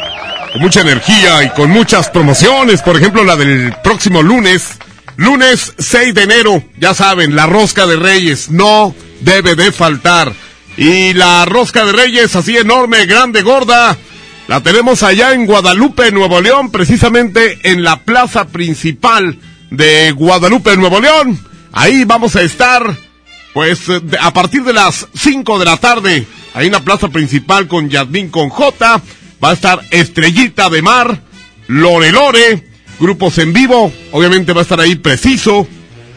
[0.53, 2.83] con mucha energía y con muchas promociones.
[2.83, 4.77] Por ejemplo, la del próximo lunes,
[5.17, 10.33] lunes 6 de enero, ya saben, la rosca de Reyes no debe de faltar.
[10.77, 13.97] Y la rosca de Reyes así enorme, grande, gorda,
[14.49, 19.39] la tenemos allá en Guadalupe, Nuevo León, precisamente en la plaza principal
[19.71, 21.41] de Guadalupe, Nuevo León.
[21.73, 23.12] Ahí vamos a estar
[23.55, 27.69] pues eh, a partir de las 5 de la tarde, ahí en la plaza principal
[27.69, 29.03] con Yadmin con J,
[29.43, 31.21] Va a estar Estrellita de Mar,
[31.67, 32.65] Lore Lore,
[33.01, 33.93] grupos en vivo.
[34.13, 35.67] Obviamente va a estar ahí preciso.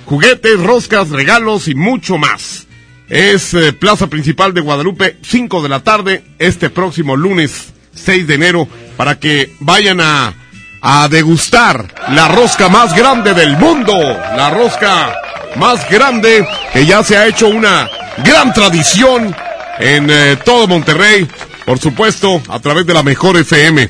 [0.05, 2.67] Juguetes, roscas, regalos y mucho más.
[3.09, 8.35] Es eh, Plaza Principal de Guadalupe, 5 de la tarde, este próximo lunes 6 de
[8.35, 10.33] enero, para que vayan a,
[10.81, 13.97] a degustar la rosca más grande del mundo.
[13.97, 15.15] La rosca
[15.55, 17.89] más grande que ya se ha hecho una
[18.23, 19.35] gran tradición
[19.79, 21.27] en eh, todo Monterrey.
[21.65, 23.89] Por supuesto, a través de la mejor FM.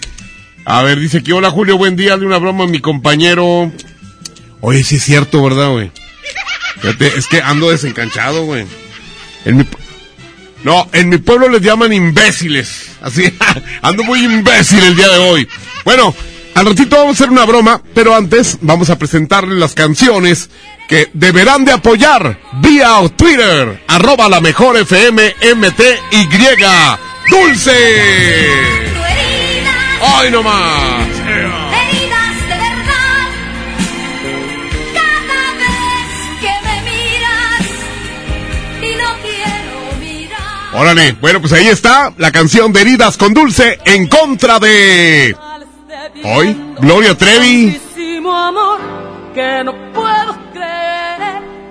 [0.65, 3.71] A ver, dice que hola Julio, buen día, de una broma a mi compañero.
[4.61, 5.91] Oye, sí es cierto, ¿verdad, güey?
[6.99, 8.65] Es que ando desencanchado, güey.
[9.45, 9.67] En mi...
[10.63, 12.89] No, en mi pueblo les llaman imbéciles.
[13.01, 13.31] Así,
[13.83, 15.47] ando muy imbécil el día de hoy.
[15.83, 16.15] Bueno,
[16.55, 20.49] al ratito vamos a hacer una broma, pero antes vamos a presentarles las canciones
[20.87, 26.29] que deberán de apoyar vía Twitter, arroba la mejor FM MTY.
[27.29, 27.71] ¡Dulce!
[30.01, 31.07] ¡Ay, no más!
[31.09, 33.27] Heridas de verdad.
[34.93, 37.65] Cada vez que me miras
[38.81, 40.75] y no quiero mirar.
[40.75, 45.35] Órale, bueno, pues ahí está la canción de Heridas con Dulce en contra de...
[46.23, 47.79] Hoy, Gloria Trevi,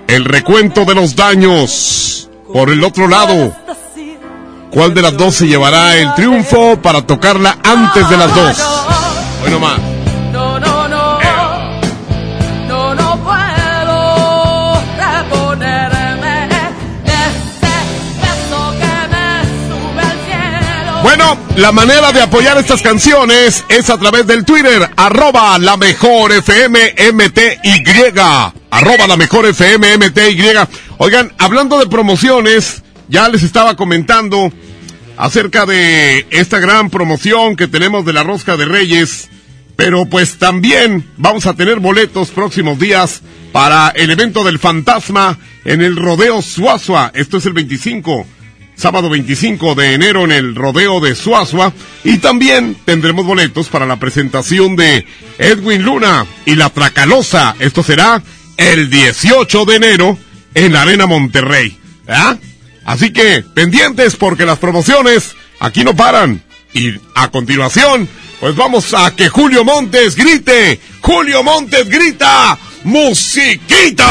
[0.07, 2.29] el recuento de los daños.
[2.53, 3.53] Por el otro lado,
[4.71, 8.57] ¿cuál de las dos se llevará el triunfo para tocarla antes de las dos?
[9.43, 9.94] Hoy nomás.
[21.57, 26.95] La manera de apoyar estas canciones es a través del Twitter, arroba la mejor FM
[27.13, 28.19] MTY.
[28.69, 30.43] Arroba la mejor FM MTY.
[30.97, 34.51] Oigan, hablando de promociones, ya les estaba comentando
[35.17, 39.29] acerca de esta gran promoción que tenemos de la Rosca de Reyes.
[39.75, 43.21] Pero pues también vamos a tener boletos próximos días
[43.51, 47.11] para el evento del fantasma en el Rodeo Suazua.
[47.13, 48.25] Esto es el 25
[48.75, 51.73] sábado 25 de enero en el rodeo de Suazua
[52.03, 55.05] y también tendremos boletos para la presentación de
[55.37, 57.55] Edwin Luna y la Tracalosa.
[57.59, 58.21] Esto será
[58.57, 60.17] el 18 de enero
[60.53, 61.77] en la Arena Monterrey.
[62.07, 62.37] ¿Ah?
[62.85, 66.43] Así que pendientes porque las promociones aquí no paran.
[66.73, 68.07] Y a continuación,
[68.39, 70.79] pues vamos a que Julio Montes grite.
[71.01, 72.57] Julio Montes grita.
[72.83, 74.05] ¡Musiquita!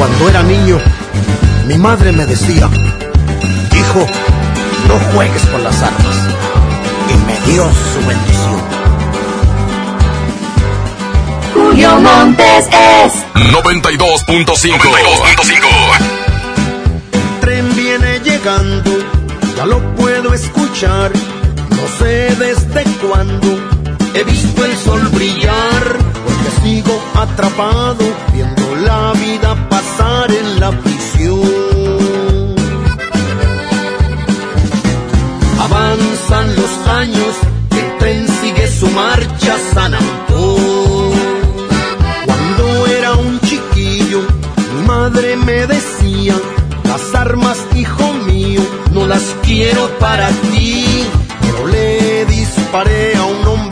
[0.00, 0.80] Cuando era niño,
[1.66, 2.70] mi madre me decía,
[3.76, 4.06] hijo,
[4.88, 6.16] no juegues con las armas.
[7.10, 8.58] Y me dio su bendición.
[11.52, 13.12] Julio Montes es
[13.52, 14.78] 92.5.
[14.78, 15.68] 92.5.
[17.42, 18.90] tren viene llegando,
[19.54, 21.12] ya lo puedo escuchar.
[21.72, 23.48] No sé desde cuándo
[24.14, 25.98] he visto el sol brillar,
[27.14, 32.54] atrapado viendo la vida pasar en la prisión.
[35.58, 37.34] Avanzan los años,
[37.72, 41.12] el tren sigue su marcha San Antón.
[42.26, 44.20] Cuando era un chiquillo,
[44.72, 46.34] mi madre me decía,
[46.84, 48.62] las armas, hijo mío,
[48.92, 51.04] no las quiero para ti.
[51.40, 53.69] Pero le disparé a un hombre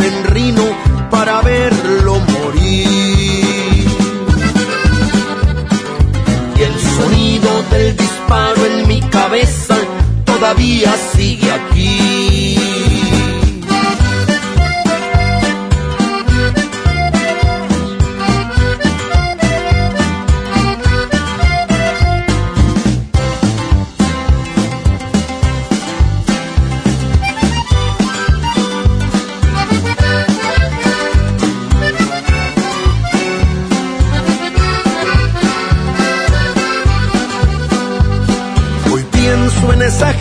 [7.70, 9.76] del disparo en mi cabeza
[10.24, 12.57] todavía sigue aquí.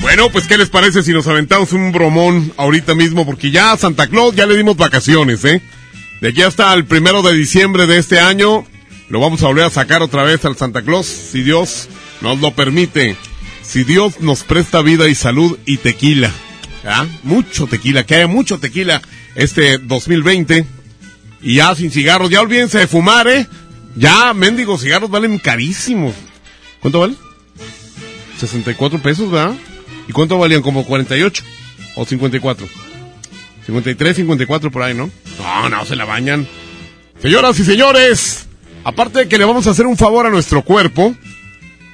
[0.00, 3.26] Bueno, pues ¿qué les parece si nos aventamos un bromón ahorita mismo?
[3.26, 5.60] Porque ya a Santa Claus ya le dimos vacaciones, ¿eh?
[6.20, 8.64] De aquí hasta el primero de diciembre de este año
[9.08, 11.88] lo vamos a volver a sacar otra vez al Santa Claus, si Dios
[12.20, 13.16] nos lo permite.
[13.62, 16.30] Si Dios nos presta vida y salud y tequila.
[16.84, 17.06] ¿ah?
[17.22, 19.00] Mucho tequila, que haya mucho tequila
[19.36, 20.66] este 2020.
[21.42, 23.46] Y ya sin cigarros, ya olvídense de fumar, ¿eh?
[23.94, 26.14] Ya, mendigos cigarros valen carísimos.
[26.80, 27.14] ¿Cuánto vale?
[28.38, 29.54] 64 pesos, ¿verdad?
[30.08, 30.62] ¿Y cuánto valían?
[30.62, 31.44] ¿Como 48?
[31.94, 32.66] ¿O 54?
[33.66, 35.10] 53, 54 por ahí, ¿no?
[35.38, 36.46] No, no, se la bañan.
[37.20, 38.46] Señoras y señores,
[38.84, 41.14] aparte de que le vamos a hacer un favor a nuestro cuerpo,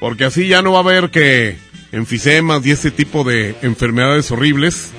[0.00, 1.56] porque así ya no va a haber que
[1.92, 4.90] enfisemas y este tipo de enfermedades horribles.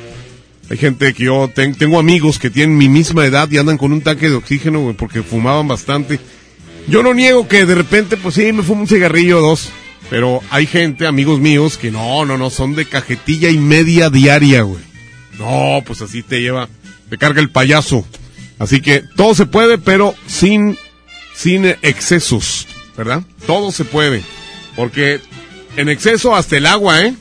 [0.73, 3.93] Hay gente que yo ten- tengo amigos que tienen mi misma edad y andan con
[3.93, 6.19] un tanque de oxígeno, güey, porque fumaban bastante.
[6.87, 9.69] Yo no niego que de repente, pues sí, me fumo un cigarrillo o dos.
[10.09, 14.63] Pero hay gente, amigos míos, que no, no, no, son de cajetilla y media diaria,
[14.63, 14.81] güey.
[15.37, 16.67] No, pues así te lleva,
[17.07, 18.03] te carga el payaso.
[18.57, 20.75] Así que todo se puede, pero sin,
[21.35, 22.67] sin excesos,
[22.97, 23.21] ¿verdad?
[23.45, 24.23] Todo se puede.
[24.75, 25.21] Porque
[25.77, 27.13] en exceso hasta el agua, ¿eh?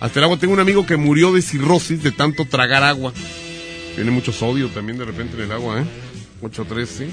[0.00, 0.38] Hasta el agua.
[0.38, 3.12] Tengo un amigo que murió de cirrosis de tanto tragar agua.
[3.94, 5.84] Tiene mucho sodio también de repente en el agua, ¿eh?
[6.42, 7.06] 8.3, sí.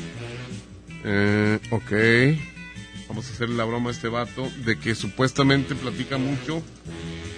[1.03, 3.07] Eh, ok.
[3.09, 6.61] Vamos a hacerle la broma a este vato de que supuestamente platica mucho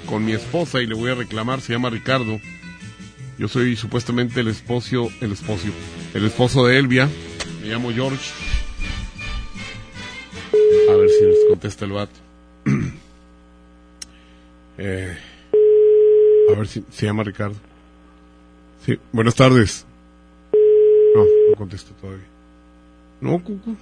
[0.05, 2.39] con mi esposa y le voy a reclamar, se llama Ricardo.
[3.37, 5.67] Yo soy supuestamente el esposo, el esposo,
[6.13, 7.09] el esposo de Elvia.
[7.61, 8.31] Me llamo George.
[10.91, 12.19] A ver si les contesta el vato.
[14.81, 15.17] Eh,
[16.53, 17.55] a ver si se llama Ricardo.
[18.85, 19.85] Sí, buenas tardes.
[21.15, 22.25] No, no contesta todavía.
[23.21, 23.75] No, cucu.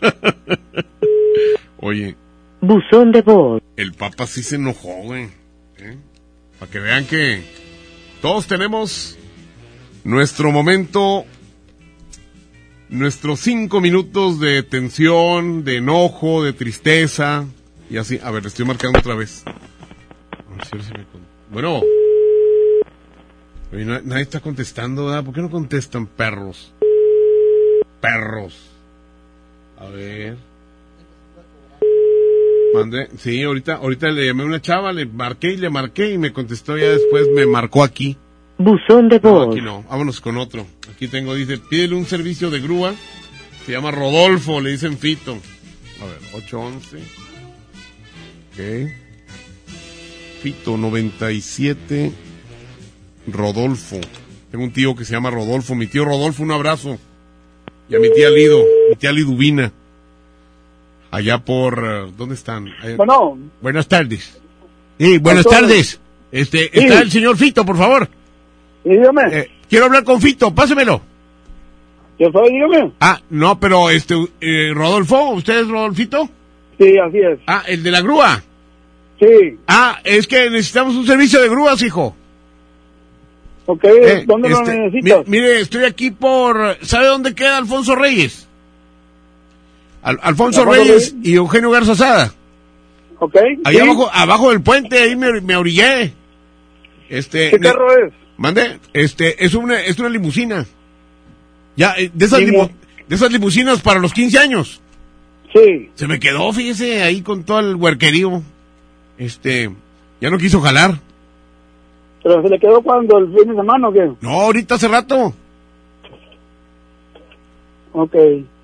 [1.78, 2.16] Oye,
[2.60, 3.62] Buzón de voz.
[3.76, 5.28] el Papa sí se enojó, güey.
[5.78, 5.96] ¿eh?
[6.58, 7.42] Para que vean que
[8.20, 9.16] todos tenemos
[10.04, 11.24] nuestro momento,
[12.88, 17.46] nuestros cinco minutos de tensión, de enojo, de tristeza.
[17.90, 19.44] Y así, a ver, le estoy marcando otra vez.
[19.46, 19.52] A
[20.74, 21.04] ver si me
[21.50, 21.82] Bueno.
[23.72, 25.24] Oye, nadie está contestando, ¿verdad?
[25.24, 26.72] ¿Por qué no contestan perros?
[28.00, 28.56] Perros.
[29.78, 30.36] A ver.
[32.74, 36.18] Mandé, sí, ahorita, ahorita le llamé a una chava, le marqué y le marqué y
[36.18, 38.16] me contestó ya después, me marcó aquí.
[38.58, 39.48] Buzón de No, voz.
[39.54, 40.66] aquí no, vámonos con otro.
[40.90, 42.94] Aquí tengo, dice, pídele un servicio de grúa.
[43.64, 45.32] Se llama Rodolfo, le dicen Fito.
[46.00, 46.98] A ver, 811.
[48.52, 48.92] Ok.
[50.42, 52.12] Fito 97.
[53.26, 53.96] Rodolfo.
[54.50, 55.74] Tengo un tío que se llama Rodolfo.
[55.74, 56.98] Mi tío Rodolfo, un abrazo.
[57.88, 59.72] Y a mi tía Lido, mi tía Liduvina.
[61.10, 61.78] Allá por...
[61.84, 62.68] eh, ¿Dónde están?
[62.82, 64.38] Allá- Bueno, Buenas tardes.
[64.98, 66.00] Sí, buenas tardes.
[66.30, 66.70] Este, Sí.
[66.80, 68.08] está el señor Fito, por favor.
[68.84, 69.22] dígame.
[69.32, 71.00] Eh, quiero hablar con Fito, pásemelo.
[72.18, 72.92] Yo soy, dígame.
[73.00, 76.28] Ah, no, pero este, eh, Rodolfo, ¿usted es Rodolfito?
[76.78, 77.38] Sí, así es.
[77.46, 78.42] Ah, el de la grúa.
[79.18, 79.58] Sí.
[79.66, 82.14] Ah, es que necesitamos un servicio de grúas, hijo.
[83.66, 85.26] Ok, Eh, ¿dónde lo este, necesitas?
[85.26, 86.78] mi- mire, estoy aquí por...
[86.82, 88.46] ¿Sabe dónde queda Alfonso Reyes?
[90.02, 92.32] Al- Alfonso Reyes y Eugenio Garza Sada.
[93.18, 93.36] Ok.
[93.64, 93.80] Ahí sí.
[93.80, 96.12] abajo, abajo del puente, ahí me, me orillé.
[97.08, 98.12] Este, ¿Qué carro es?
[98.36, 100.64] Mande, este, es una, es una limusina.
[101.76, 102.70] Ya, eh, de esas, limu-
[103.08, 104.80] de esas limusinas para los 15 años.
[105.52, 105.90] Sí.
[105.94, 108.42] Se me quedó, fíjese, ahí con todo el huerquerío.
[109.18, 109.70] Este,
[110.20, 110.98] ya no quiso jalar.
[112.22, 114.10] ¿Pero se le quedó cuando el fin de semana o qué?
[114.20, 115.32] No, ahorita hace rato.
[117.92, 118.14] Ok.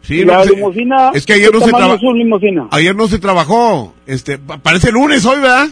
[0.03, 1.11] Sí, ¿Y no, la limusina?
[1.15, 2.69] es que ayer ¿qué no se tamaño traba- es su limusina?
[2.71, 3.95] Ayer no se trabajó.
[4.07, 5.69] Este, pa- parece lunes hoy, ¿verdad?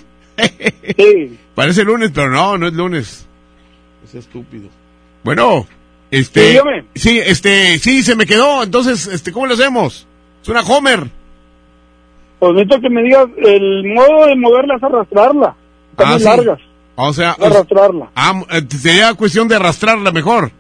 [0.96, 1.38] Sí.
[1.54, 3.26] Parece lunes, pero no, no es lunes.
[4.04, 4.70] Es estúpido.
[5.22, 5.66] Bueno,
[6.10, 6.54] este.
[6.54, 6.58] Sí,
[6.94, 8.62] sí, este, sí, se me quedó.
[8.62, 10.06] Entonces, este, ¿cómo lo hacemos?
[10.42, 11.10] Es una Homer.
[12.42, 15.54] Pues necesito que me digas, el modo de moverla es arrastrarla.
[15.96, 16.24] Ah, sí.
[16.24, 16.58] largas.
[16.96, 18.10] O sea, arrastrarla.
[18.16, 20.50] ah, eh, sería cuestión de arrastrarla mejor.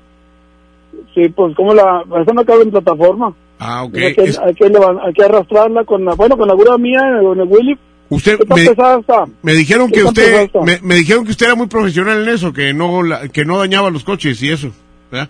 [1.12, 3.34] Sí, pues como la, esa no cabe en plataforma.
[3.58, 3.96] Ah, ok.
[3.96, 7.00] Hay, que, Es- hay, que hay que arrastrarla con la, bueno, con la grúa mía,
[7.20, 7.76] con el Willy.
[8.10, 11.56] usted ¿Qué tan me, me dijeron ¿Qué que usted me, me dijeron que usted era
[11.56, 14.70] muy profesional en eso, que no la- que no dañaba los coches y eso,
[15.10, 15.28] ¿verdad?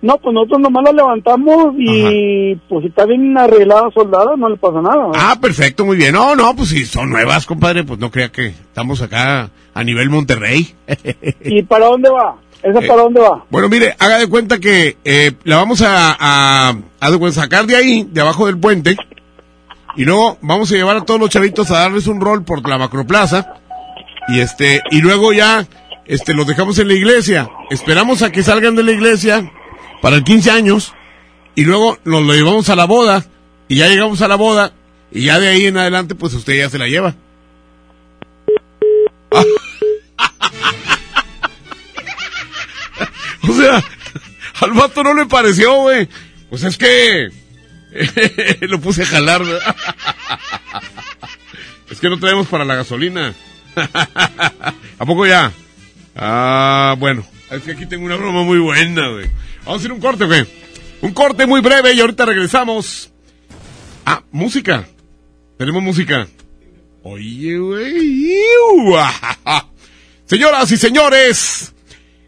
[0.00, 4.56] No, pues nosotros nomás la levantamos y pues si está bien arreglada, soldada, no le
[4.56, 5.10] pasa nada.
[5.14, 6.12] Ah, perfecto, muy bien.
[6.14, 10.08] No, no, pues si son nuevas, compadre, pues no crea que estamos acá a nivel
[10.08, 10.72] Monterrey.
[11.44, 12.36] ¿Y para dónde va?
[12.62, 13.44] ¿Esa Eh, para dónde va?
[13.50, 18.06] Bueno, mire, haga de cuenta que eh, la vamos a, a, a sacar de ahí,
[18.08, 18.96] de abajo del puente,
[19.96, 22.78] y luego vamos a llevar a todos los chavitos a darles un rol por la
[22.78, 23.54] macroplaza,
[24.28, 25.66] y este, y luego ya,
[26.06, 27.48] este, los dejamos en la iglesia.
[27.70, 29.50] Esperamos a que salgan de la iglesia
[30.02, 30.94] para el 15 años,
[31.54, 33.24] y luego nos lo llevamos a la boda,
[33.68, 34.72] y ya llegamos a la boda,
[35.10, 37.14] y ya de ahí en adelante, pues usted ya se la lleva.
[43.48, 43.82] O sea,
[44.60, 46.06] al vato no le pareció, güey.
[46.50, 47.30] Pues es que
[48.66, 49.42] lo puse a jalar.
[51.90, 53.32] Es que no traemos para la gasolina.
[53.74, 55.50] ¿A poco ya?
[56.14, 57.24] Ah, bueno.
[57.50, 59.30] Es que aquí tengo una broma muy buena, güey.
[59.68, 60.46] Vamos a ir un corte, güey.
[61.02, 63.12] Un corte muy breve y ahorita regresamos.
[64.06, 64.88] Ah, música.
[65.58, 66.26] Tenemos música.
[67.02, 68.38] Oye, güey.
[70.24, 71.74] Señoras y señores,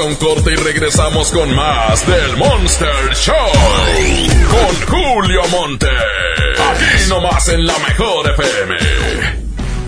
[0.00, 3.34] A un corte y regresamos con más del Monster Show.
[4.48, 5.88] Con Julio Monte.
[5.88, 8.76] Aquí nomás en la mejor FM.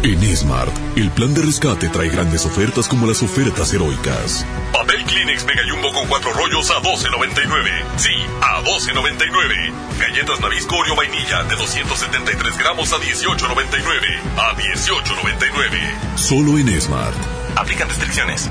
[0.03, 4.45] En Smart, el plan de rescate trae grandes ofertas como las ofertas heroicas.
[4.73, 7.71] Papel Kleenex Mega Jumbo con cuatro rollos a 12.99.
[7.97, 8.11] Sí,
[8.43, 9.73] a 12.99.
[9.99, 14.21] Galletas Nabisco Oreo Vainilla de 273 gramos a 18.99.
[14.37, 16.17] A 18.99.
[16.17, 17.17] Solo en Smart.
[17.57, 18.51] Aplican restricciones.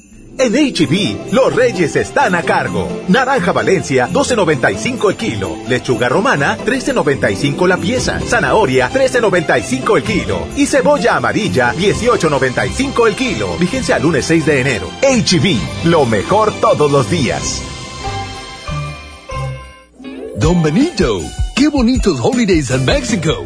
[0.41, 2.89] En HB, los reyes están a cargo.
[3.07, 5.55] Naranja Valencia, 12.95 el kilo.
[5.67, 8.19] Lechuga romana, 13.95 la pieza.
[8.19, 10.47] Zanahoria, 13.95 el kilo.
[10.57, 13.55] Y cebolla amarilla, 18.95 el kilo.
[13.59, 14.87] Vigencia al lunes 6 de enero.
[15.03, 17.61] HB, lo mejor todos los días.
[20.37, 21.21] Don Benito,
[21.55, 23.45] qué bonitos holidays en México.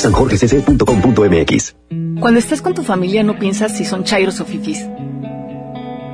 [0.00, 1.76] sanjorgecc.com.mx
[2.20, 4.88] Cuando estás con tu familia no piensas si son chairos o fifis.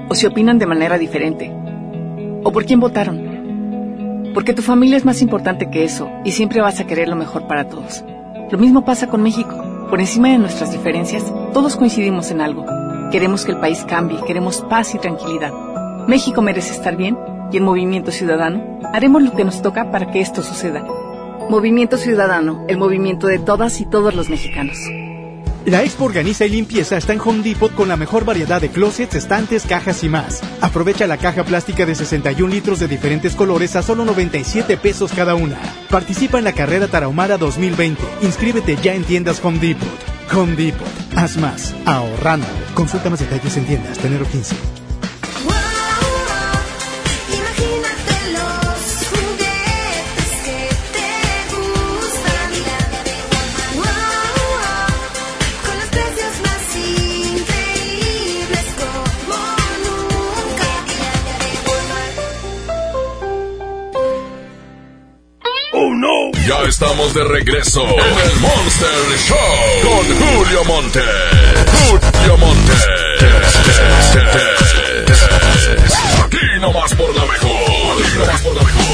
[0.09, 1.53] O si opinan de manera diferente.
[2.43, 4.33] O por quién votaron.
[4.35, 7.47] Porque tu familia es más importante que eso y siempre vas a querer lo mejor
[7.47, 8.05] para todos.
[8.51, 9.57] Lo mismo pasa con México.
[9.89, 12.67] Por encima de nuestras diferencias, todos coincidimos en algo.
[13.13, 15.53] Queremos que el país cambie, queremos paz y tranquilidad.
[16.09, 17.17] México merece estar bien
[17.53, 20.85] y en Movimiento Ciudadano haremos lo que nos toca para que esto suceda.
[21.49, 24.77] Movimiento Ciudadano, el movimiento de todas y todos los mexicanos.
[25.65, 29.15] La Expo Organiza y Limpieza está en Home Depot con la mejor variedad de closets,
[29.15, 30.43] estantes, cajas y más.
[30.61, 35.37] Aprovecha la caja plástica de 61 litros de diferentes colores a solo 97 pesos cada
[35.37, 35.59] una.
[35.89, 38.03] Participa en la carrera Tarahumara 2020.
[38.23, 39.89] Inscríbete ya en tiendas Home Depot.
[40.37, 40.87] Home Depot.
[41.15, 41.75] Haz más.
[41.85, 42.47] Ahorrando.
[42.75, 43.99] Consulta más detalles en tiendas.
[43.99, 44.76] Tenero 15.
[66.47, 68.89] Ya estamos de regreso en el Monster
[69.27, 69.37] Show
[69.83, 71.01] con Julio Monte.
[71.73, 72.73] Julio Monte.
[76.25, 77.51] Aquí nomás por la mejor.
[78.01, 78.87] Aquí nomás por la mejor.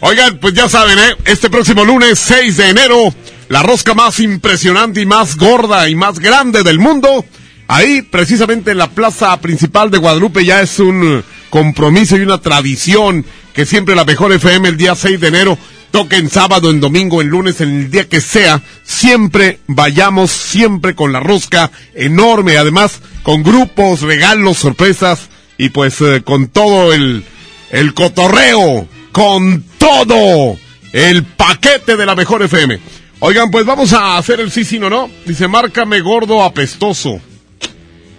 [0.00, 1.16] Oigan, pues ya saben, ¿eh?
[1.24, 3.14] Este próximo lunes 6 de enero,
[3.48, 7.24] la rosca más impresionante y más gorda y más grande del mundo.
[7.68, 13.26] Ahí, precisamente en la plaza principal de Guadalupe, ya es un compromiso y una tradición
[13.52, 15.58] que siempre la mejor FM el día 6 de enero
[15.90, 20.94] toque en sábado, en domingo, en lunes, en el día que sea, siempre vayamos, siempre
[20.94, 25.28] con la rosca enorme, además con grupos, regalos, sorpresas
[25.58, 27.22] y pues eh, con todo el,
[27.70, 30.56] el cotorreo, con todo
[30.92, 32.78] el paquete de la mejor FM.
[33.20, 35.10] Oigan, pues vamos a hacer el sí, sí, no, no.
[35.26, 37.20] Dice, márcame gordo apestoso.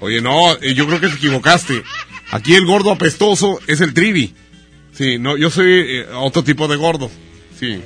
[0.01, 1.83] Oye, no, eh, yo creo que te equivocaste.
[2.31, 4.33] Aquí el gordo apestoso es el trivi.
[4.93, 7.09] Sí, no, yo soy eh, otro tipo de gordo.
[7.59, 7.81] Sí.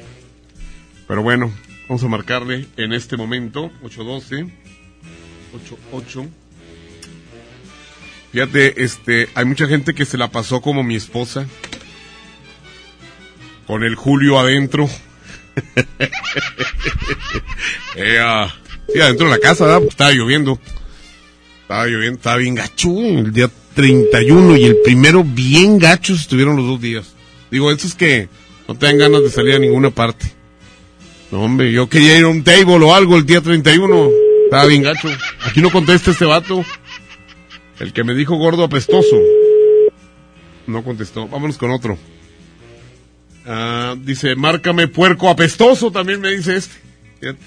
[1.07, 1.51] Pero bueno,
[1.87, 4.51] vamos a marcarle en este momento 812
[5.53, 6.27] 88
[8.31, 11.45] Fíjate, este, hay mucha gente que se la pasó como mi esposa.
[13.67, 14.89] Con el Julio adentro.
[17.95, 18.51] Ea,
[18.91, 19.83] sí, adentro de la casa, ¿verdad?
[19.87, 20.59] Estaba lloviendo.
[21.63, 22.89] Estaba lloviendo, estaba bien gacho.
[22.99, 27.13] El día 31 y el primero bien gachos estuvieron los dos días.
[27.49, 28.29] Digo, eso es que
[28.67, 30.31] no te dan ganas de salir a ninguna parte.
[31.31, 34.09] No, hombre, yo quería ir a un table o algo el día 31.
[34.45, 35.09] Estaba bien gacho.
[35.45, 36.63] Aquí no contesta este vato.
[37.79, 39.17] El que me dijo gordo apestoso.
[40.67, 41.27] No contestó.
[41.27, 41.97] Vámonos con otro.
[43.45, 46.75] Ah, dice, márcame puerco apestoso, también me dice este.
[47.19, 47.43] Fíjate.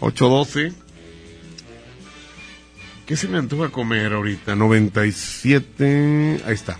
[0.00, 0.83] 812.
[3.06, 4.56] ¿Qué se me antoja comer ahorita?
[4.56, 6.40] 97.
[6.46, 6.78] Ahí está.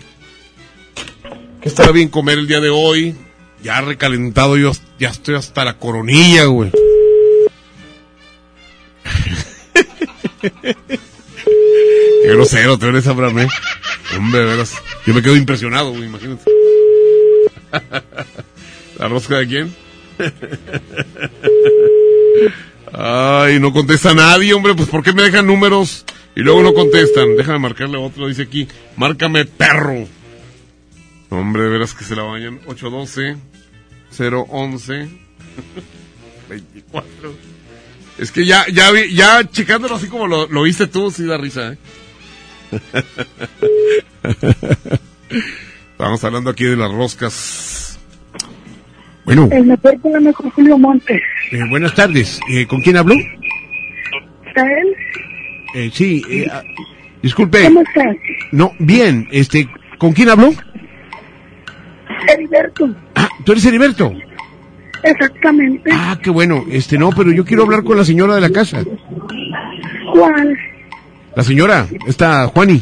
[1.61, 3.15] ¿Qué estará bien comer el día de hoy?
[3.61, 6.71] Ya recalentado, yo ya estoy hasta la coronilla, güey.
[10.41, 13.47] Qué grosero te eres, Abraham.
[14.17, 14.73] Hombre, veras.
[15.05, 16.43] Yo me quedo impresionado, güey, imagínate.
[18.97, 19.75] ¿La rosca de quién?
[22.97, 24.73] Ay, no contesta nadie, hombre.
[24.75, 26.05] Pues ¿por qué me dejan números
[26.35, 27.35] y luego no contestan?
[27.35, 28.67] Déjame marcarle otro, dice aquí.
[28.95, 30.07] Márcame, perro.
[31.29, 32.59] Hombre, de veras que se la bañan.
[32.67, 33.35] 812
[34.17, 35.09] 011
[36.49, 37.33] 24.
[38.17, 41.37] Es que ya, ya, vi- ya checándolo así como lo, lo viste tú, sí da
[41.37, 41.77] risa, ¿eh?
[45.91, 47.84] Estamos hablando aquí de las roscas.
[49.25, 51.21] Bueno, El mejor programa con Julio Montes.
[51.51, 52.39] eh, buenas tardes.
[52.51, 53.15] Eh, ¿Con quién hablo?
[54.47, 54.95] ¿Está él?
[55.75, 56.61] Eh, sí, eh, ah,
[57.21, 57.63] disculpe.
[57.65, 58.15] ¿Cómo estás?
[58.51, 60.53] No, bien, este, ¿con quién hablo?
[62.27, 62.95] Heriberto.
[63.15, 64.13] Ah, ¿tú eres Heriberto?
[65.03, 65.89] Exactamente.
[65.91, 66.63] Ah, qué bueno.
[66.69, 68.83] Este, no, pero yo quiero hablar con la señora de la casa.
[70.13, 70.57] ¿Cuál?
[71.35, 72.81] La señora, esta Juani.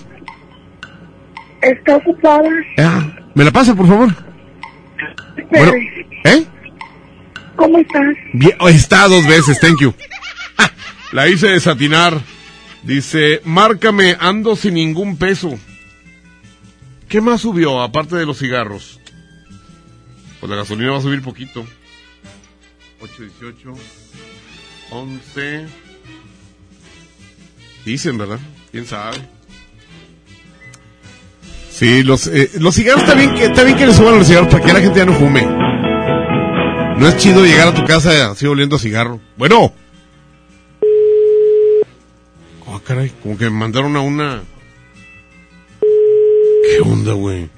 [1.62, 2.50] ¿Está ocupada?
[2.78, 3.02] Ah,
[3.34, 4.10] ¿me la pasa, por favor?
[5.50, 5.74] Bueno.
[6.26, 6.46] ¿eh?
[7.56, 8.16] ¿Cómo estás?
[8.34, 9.94] Bien, oh, está dos veces, thank you.
[10.58, 10.72] Ah,
[11.12, 12.20] La hice desatinar.
[12.84, 15.58] Dice, márcame, ando sin ningún peso.
[17.08, 19.00] ¿Qué más subió, aparte de los cigarros?
[20.40, 21.66] Pues la gasolina va a subir poquito.
[23.00, 23.74] 8, 18,
[24.90, 25.66] 11.
[27.86, 28.40] Dicen, ¿verdad?
[28.72, 29.18] ¿Quién sabe?
[31.84, 34.48] Sí, los, eh, los cigarros está bien, que, está bien que le suban los cigarros
[34.48, 35.42] para que la gente ya no fume.
[35.42, 39.20] No es chido llegar a tu casa así oliendo a cigarro.
[39.36, 39.74] Bueno.
[42.68, 44.44] Oh, caray, como que me mandaron a una...
[45.82, 47.50] ¿Qué onda, güey?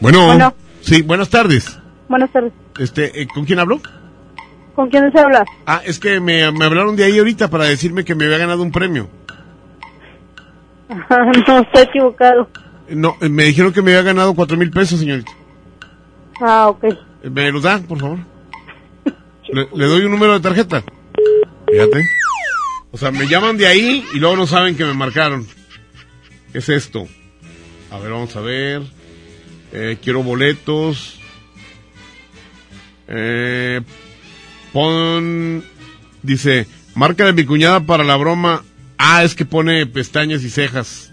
[0.00, 0.24] Bueno.
[0.24, 0.54] Bueno.
[0.80, 1.78] Sí, buenas tardes.
[2.08, 2.54] Buenas tardes.
[2.78, 3.78] Este, eh, ¿con quién hablo?
[4.74, 5.44] ¿Con quién se habla?
[5.66, 8.62] Ah, es que me, me hablaron de ahí ahorita para decirme que me había ganado
[8.62, 9.10] un premio.
[11.48, 12.48] no, estoy equivocado.
[12.88, 15.32] No, eh, me dijeron que me había ganado cuatro mil pesos, señorita.
[16.40, 16.84] Ah, ok.
[16.84, 18.18] Eh, ¿Me los da, por favor?
[19.48, 20.82] Le, le doy un número de tarjeta.
[21.70, 22.02] Fíjate.
[22.90, 25.46] O sea, me llaman de ahí y luego no saben que me marcaron.
[26.52, 27.08] ¿Qué es esto?
[27.90, 28.82] A ver, vamos a ver.
[29.72, 31.18] Eh, quiero boletos.
[33.08, 33.80] Eh,
[34.72, 35.64] pon...
[36.22, 38.62] Dice, marca de mi cuñada para la broma.
[38.98, 41.12] Ah, es que pone pestañas y cejas.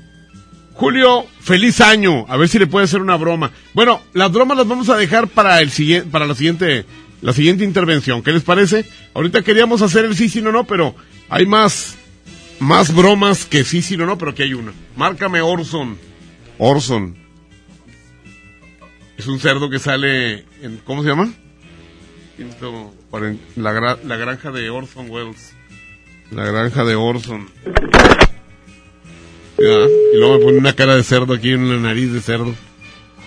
[0.73, 2.25] Julio, feliz año.
[2.27, 3.51] A ver si le puede hacer una broma.
[3.73, 6.85] Bueno, las bromas las vamos a dejar para el siguiente, para la siguiente,
[7.21, 8.23] la siguiente intervención.
[8.23, 8.85] ¿Qué les parece?
[9.13, 10.95] Ahorita queríamos hacer el sí, sí, no, no, pero
[11.29, 11.97] hay más,
[12.59, 14.73] más bromas que sí, sí, no, no, pero aquí hay una.
[14.95, 15.97] Márcame Orson.
[16.57, 17.15] Orson.
[19.17, 21.31] Es un cerdo que sale en, ¿cómo se llama?
[23.55, 25.53] La, la granja de Orson Welles.
[26.31, 27.49] La granja de Orson.
[29.57, 32.53] Ya, Y luego me pone una cara de cerdo aquí en la nariz de cerdo.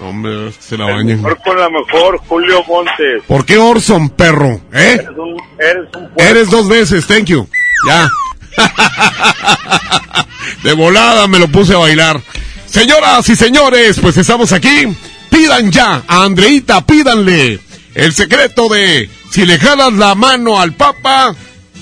[0.01, 1.22] Hombre, es que se la bañan.
[1.22, 3.22] Mejor con la mejor, Julio Montes.
[3.28, 4.60] ¿Por qué Orson, perro?
[4.72, 4.94] ¿Eh?
[4.94, 7.48] Eres un, eres un Eres dos veces, thank you.
[7.86, 8.09] Ya.
[10.62, 12.20] De volada me lo puse a bailar.
[12.66, 14.97] Señoras y señores, pues estamos aquí.
[15.31, 17.60] Pidan ya a Andreita, pídanle
[17.94, 21.35] el secreto de si le jalas la mano al Papa,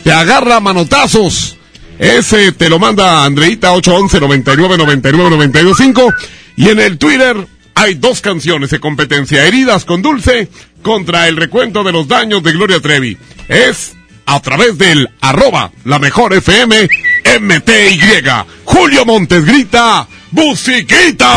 [0.03, 1.57] te agarra manotazos.
[1.99, 6.15] Ese te lo manda Andreita 811 99 99 925
[6.57, 10.49] y en el Twitter hay dos canciones de competencia, Heridas con Dulce
[10.83, 13.16] contra el recuento de los daños de Gloria Trevi.
[13.49, 13.95] Es
[14.27, 16.89] a través del arroba la mejor FM
[17.41, 18.23] MTY.
[18.65, 21.35] Julio Montes grita, ¡Musiquita!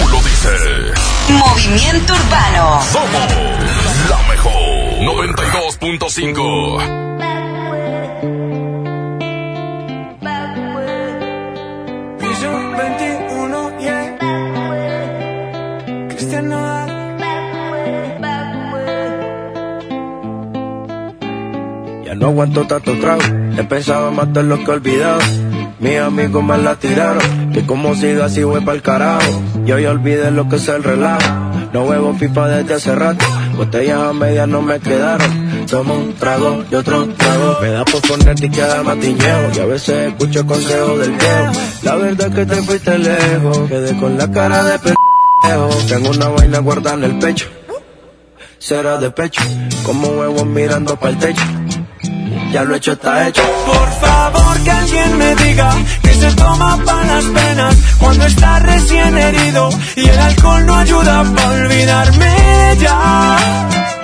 [0.00, 0.98] Tú lo dices.
[1.28, 2.80] Movimiento Urbano.
[2.90, 3.43] Somos
[5.84, 7.04] 96.5.
[22.16, 23.20] no aguanto tanto trago.
[23.58, 25.20] He pensado matar lo que he olvidado.
[25.80, 27.52] Mis amigos me la tiraron.
[27.52, 29.42] Que como siga así voy pa'l carajo.
[29.66, 31.28] Yo ya olvidé lo que es el relajo.
[31.74, 33.26] No huevo pipa desde hace rato.
[33.58, 37.58] Botellas a medias no me quedaron tomo un trago y otro trago.
[37.60, 41.52] Me da por ponerte y quedar matiñeo, y a veces escucho consejos del viejo.
[41.82, 45.68] La verdad que te fuiste lejos, quedé con la cara de pendejo.
[45.88, 47.46] Tengo una vaina guardada en el pecho,
[48.58, 49.42] será de pecho,
[49.84, 51.44] como huevos mirando para el techo.
[52.52, 53.42] Ya lo hecho está hecho.
[53.66, 55.70] Por favor que alguien me diga
[56.02, 61.24] que se toma para las penas cuando está recién herido y el alcohol no ayuda
[61.34, 64.03] para olvidarme ya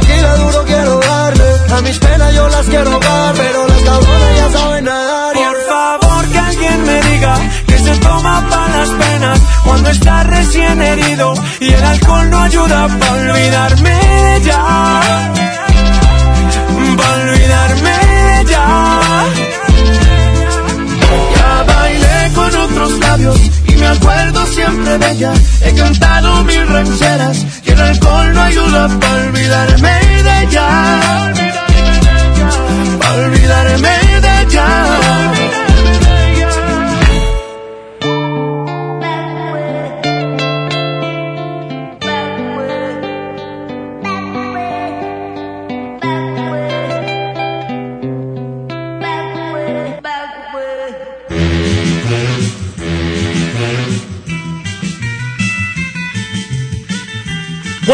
[0.00, 1.50] Tequila duro quiero darle.
[1.76, 5.34] A mis penas yo las quiero dar, pero las cabronas ya saben nadar.
[5.34, 7.34] Por favor que alguien me diga
[7.66, 12.88] que se toma para las penas cuando está recién herido y el alcohol no ayuda
[12.98, 14.60] para olvidarme de ella.
[16.98, 18.64] Pa' olvidarme de ella.
[21.36, 23.40] Ya bailé con otros labios
[23.88, 25.32] me acuerdo siempre de ella.
[25.62, 31.32] He cantado mil rancheras y el alcohol no ayuda para olvidarme de ella.
[33.00, 35.67] Pa' olvidarme de ella.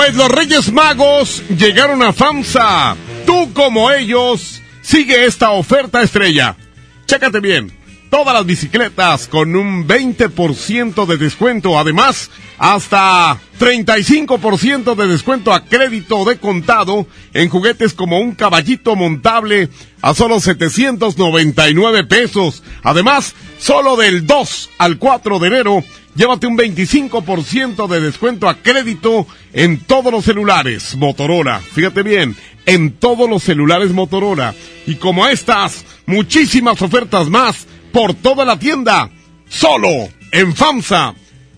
[0.05, 2.95] Pues los Reyes Magos llegaron a FAMSA.
[3.25, 6.57] Tú como ellos, sigue esta oferta estrella.
[7.07, 7.73] Chécate bien.
[8.11, 11.79] Todas las bicicletas con un 20% de descuento.
[11.79, 19.69] Además, hasta 35% de descuento a crédito de contado en juguetes como un caballito montable
[20.03, 22.63] a solo 799 pesos.
[22.83, 29.27] Además, solo del 2 al 4 de enero, llévate un 25% de descuento a crédito
[29.53, 31.61] en todos los celulares Motorola.
[31.61, 32.37] Fíjate bien,
[32.67, 34.55] en todos los celulares Motorola.
[34.87, 39.11] Y como estas, muchísimas ofertas más por toda la tienda.
[39.49, 39.89] Solo
[40.33, 41.15] en FAMSA.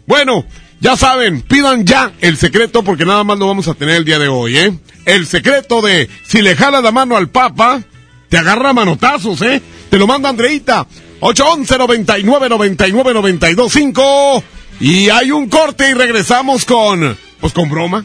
[0.06, 0.44] Bueno,
[0.81, 4.19] ya saben, pidan ya el secreto porque nada más lo vamos a tener el día
[4.19, 4.78] de hoy, ¿eh?
[5.05, 7.82] El secreto de si le jala la mano al Papa,
[8.28, 9.62] te agarra manotazos, ¿eh?
[9.90, 10.86] Te lo manda Andreita.
[11.20, 14.44] 811 99 99 92 5
[14.81, 17.16] Y hay un corte y regresamos con.
[17.40, 18.05] Pues con broma.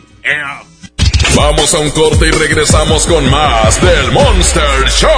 [1.36, 5.10] Vamos a un corte y regresamos con más del Monster Show.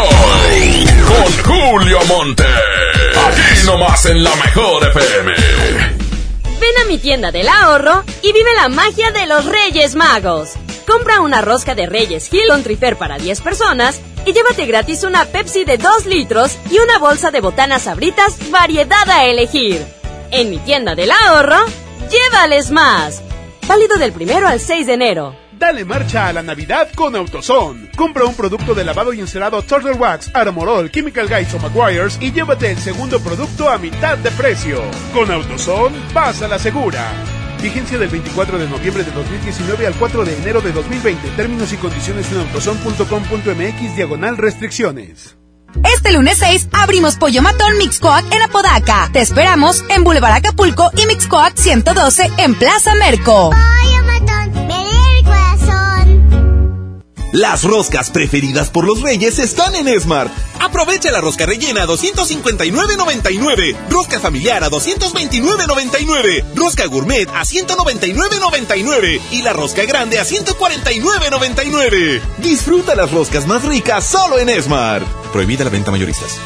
[1.07, 2.43] Con Julio Monte.
[2.43, 6.02] Aquí nomás en la mejor FM.
[6.63, 10.53] Ven a mi tienda del ahorro y vive la magia de los Reyes Magos.
[10.87, 15.25] Compra una rosca de Reyes Hill con Trifer para 10 personas y llévate gratis una
[15.25, 19.85] Pepsi de 2 litros y una bolsa de botanas sabritas variedad a elegir.
[20.31, 21.59] En mi tienda del ahorro,
[22.09, 23.21] llévales más.
[23.67, 25.42] Válido del primero al 6 de enero.
[25.63, 27.91] Dale marcha a la Navidad con AutoZone.
[27.95, 32.33] Compra un producto de lavado y encerado Turtle Wax, Armorol, Chemical Guys o Maguires y
[32.33, 34.83] llévate el segundo producto a mitad de precio.
[35.13, 37.09] Con AutoZone, vas a la segura.
[37.61, 41.29] Vigencia del 24 de noviembre de 2019 al 4 de enero de 2020.
[41.29, 45.37] Términos y condiciones en autozone.com.mx diagonal restricciones.
[45.95, 49.09] Este lunes 6 abrimos Pollo Matón Mixcoac en Apodaca.
[49.13, 53.51] Te esperamos en Boulevard Acapulco y Mixcoac 112 en Plaza Merco.
[57.33, 60.31] Las roscas preferidas por los reyes están en Smart.
[60.59, 69.41] Aprovecha la rosca rellena a 259.99, rosca familiar a 229.99, rosca gourmet a 199.99 y
[69.41, 72.21] la rosca grande a 149.99.
[72.37, 75.03] Disfruta las roscas más ricas solo en Smart.
[75.31, 76.37] Prohibida la venta mayoristas.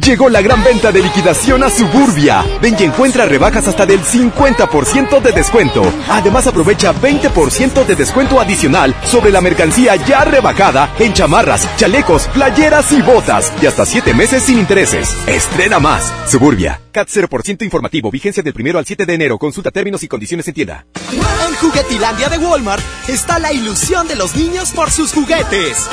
[0.00, 2.46] Llegó la gran venta de liquidación a Suburbia.
[2.62, 5.82] Ven y encuentra rebajas hasta del 50% de descuento.
[6.08, 12.90] Además aprovecha 20% de descuento adicional sobre la mercancía ya rebajada en chamarras, chalecos, playeras
[12.92, 13.52] y botas.
[13.60, 15.14] Y hasta 7 meses sin intereses.
[15.26, 16.10] Estrena más.
[16.26, 16.80] Suburbia.
[16.90, 18.10] CAT 0% informativo.
[18.10, 19.38] Vigencia del primero al 7 de enero.
[19.38, 20.86] Consulta términos y condiciones en tienda.
[21.12, 25.86] En Juguetilandia de Walmart está la ilusión de los niños por sus juguetes.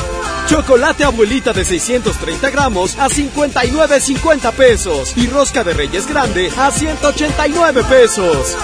[0.47, 3.07] Chocolate abuelita de 630 gramos a
[3.89, 8.55] 59.50 pesos y rosca de reyes grande a 189 pesos.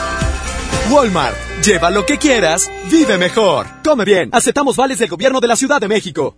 [0.91, 3.65] Walmart, lleva lo que quieras, vive mejor.
[3.83, 6.37] Come bien, aceptamos vales del gobierno de la Ciudad de México.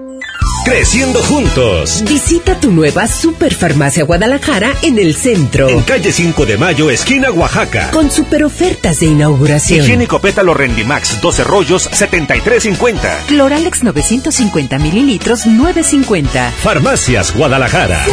[0.63, 2.03] Creciendo juntos.
[2.07, 5.67] Visita tu nueva Superfarmacia Guadalajara en el centro.
[5.69, 7.89] En calle 5 de Mayo, esquina Oaxaca.
[7.91, 9.83] Con super ofertas de inauguración.
[9.83, 13.25] Higiénico pétalo Rendimax, 12 rollos, 73.50.
[13.27, 16.51] Cloralex 950 mililitros, 9.50.
[16.51, 18.05] Farmacias Guadalajara.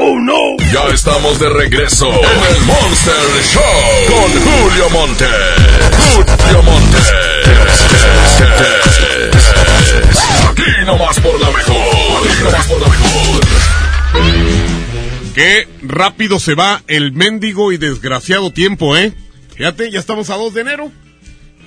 [0.00, 0.38] ¡Oh, no!
[0.72, 3.14] Ya estamos de regreso en el Monster
[3.52, 3.62] Show
[4.06, 5.26] con Julio Monte.
[6.14, 6.87] Julio Monte.
[15.34, 19.12] Qué rápido se va el mendigo y desgraciado tiempo, ¿eh?
[19.54, 20.92] Fíjate, ya estamos a 2 de enero.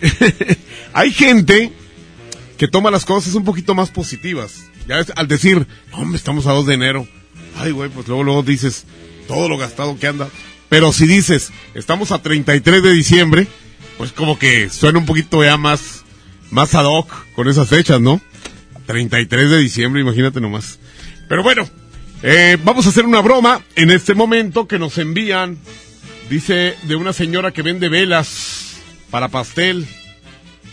[0.94, 1.72] Hay gente
[2.58, 4.66] que toma las cosas un poquito más positivas.
[4.88, 7.08] Ya ves, al decir, hombre, estamos a 2 de enero.
[7.58, 8.86] Ay, güey, pues luego, luego dices
[9.28, 10.30] todo lo gastado que anda.
[10.68, 13.48] Pero si dices, estamos a 33 de diciembre,
[14.02, 16.03] pues como que suena un poquito ya más,
[16.49, 18.19] más ad hoc con esas fechas, ¿no?
[18.88, 20.80] 33 de diciembre, imagínate nomás.
[21.30, 21.69] Pero bueno,
[22.23, 25.60] eh, vamos a hacer una broma en este momento que nos envían,
[26.32, 28.78] dice, de una señora que vende velas
[29.11, 29.86] para pastel,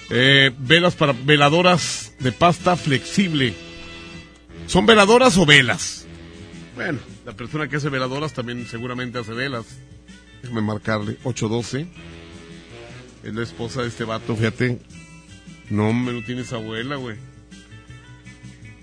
[0.08, 3.52] eh, velas para veladoras de pasta flexible.
[4.68, 6.06] ¿Son veladoras o velas?
[6.74, 9.66] Bueno, la persona que hace veladoras también seguramente hace velas.
[10.40, 12.17] Déjame marcarle, 812.
[13.28, 14.78] Es la esposa de este vato, fíjate.
[15.68, 17.18] No, me lo tienes abuela, güey.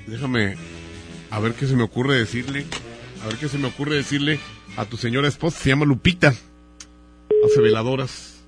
[0.05, 0.55] Déjame
[1.31, 2.63] a ver qué se me ocurre decirle.
[3.23, 4.39] A ver qué se me ocurre decirle
[4.77, 5.57] a tu señora esposa.
[5.57, 6.27] Se llama Lupita.
[6.27, 8.43] Hace veladoras.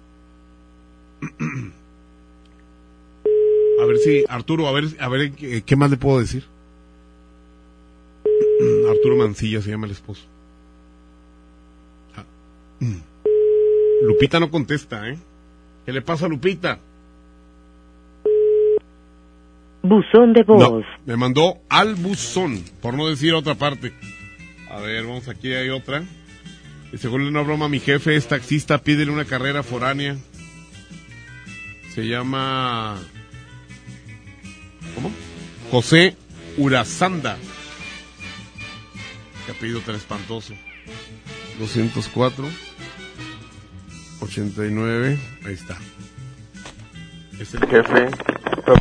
[3.81, 6.43] A ver si, Arturo, a ver, a ver qué, qué más le puedo decir.
[8.89, 10.23] Arturo Mancilla se llama el esposo.
[12.15, 12.25] Ah,
[12.79, 14.07] mm.
[14.07, 15.19] Lupita no contesta, ¿eh?
[15.87, 16.79] ¿Qué le pasa a Lupita?
[19.81, 20.59] Buzón de voz.
[20.59, 23.93] No, me mandó al buzón, por no decir otra parte.
[24.69, 26.03] A ver, vamos, aquí hay otra.
[26.91, 30.17] Y según una broma, mi jefe es taxista, pídele una carrera foránea.
[31.95, 32.97] Se llama...
[34.93, 35.09] ¿Cómo?
[35.71, 36.17] José
[36.57, 37.37] Urazanda.
[39.45, 40.53] Qué apellido tan espantoso.
[41.59, 42.66] 204
[44.21, 45.19] 89.
[45.45, 45.77] Ahí está.
[47.39, 48.09] Es el jefe.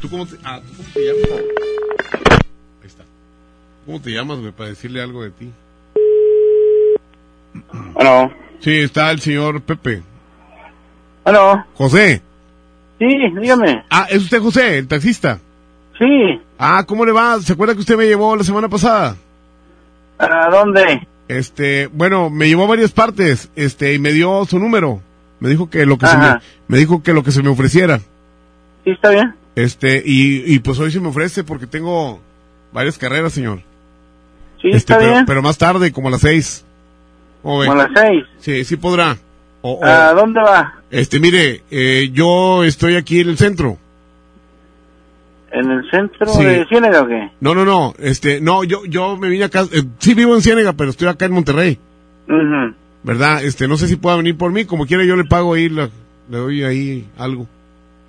[0.00, 1.44] Tú cómo te, ah, ¿tú cómo te llamas?
[2.80, 3.04] Ahí está.
[3.84, 5.52] ¿Cómo te llamas, güey, para decirle algo de ti?
[7.92, 8.32] Bueno.
[8.60, 10.02] Sí, está el señor Pepe.
[11.24, 11.66] Bueno.
[11.74, 12.22] José.
[12.98, 13.06] Sí,
[13.40, 13.84] dígame.
[13.90, 15.38] Ah, ¿es usted José, el taxista?
[15.98, 16.40] Sí.
[16.58, 17.38] Ah, ¿cómo le va?
[17.40, 19.16] ¿Se acuerda que usted me llevó la semana pasada?
[20.18, 21.06] ¿A dónde?
[21.28, 25.02] Este, bueno, me llevó a varias partes, este, y me dio su número.
[25.40, 26.16] Me dijo que lo que se
[26.68, 27.98] me, dijo que lo que se me ofreciera.
[28.84, 29.34] Sí, está bien.
[29.54, 32.20] Este, y, y pues hoy se me ofrece porque tengo
[32.72, 33.60] varias carreras, señor.
[34.62, 35.26] Sí, Este, está pero, bien.
[35.26, 36.64] pero más tarde, como a las seis.
[37.42, 37.58] ¿Cómo?
[37.64, 38.24] ¿Como a las seis?
[38.38, 39.16] Sí, sí podrá.
[39.62, 40.74] O- o- ¿A dónde va?
[40.90, 43.78] este, mire, eh, yo estoy aquí en el centro.
[45.52, 46.44] ¿En el centro Sí.
[46.44, 47.30] de Ciénaga o qué?
[47.40, 50.72] No, no, no, este, no, yo, yo me vine acá, eh, sí vivo en Ciénega,
[50.74, 51.78] pero estoy acá en Monterrey,
[52.28, 52.74] Ujú.
[53.06, 53.42] ¿Verdad?
[53.44, 55.88] Este, no sé si pueda venir por mí, como quiera yo le pago ahí, la-
[56.28, 57.46] le doy ahí algo,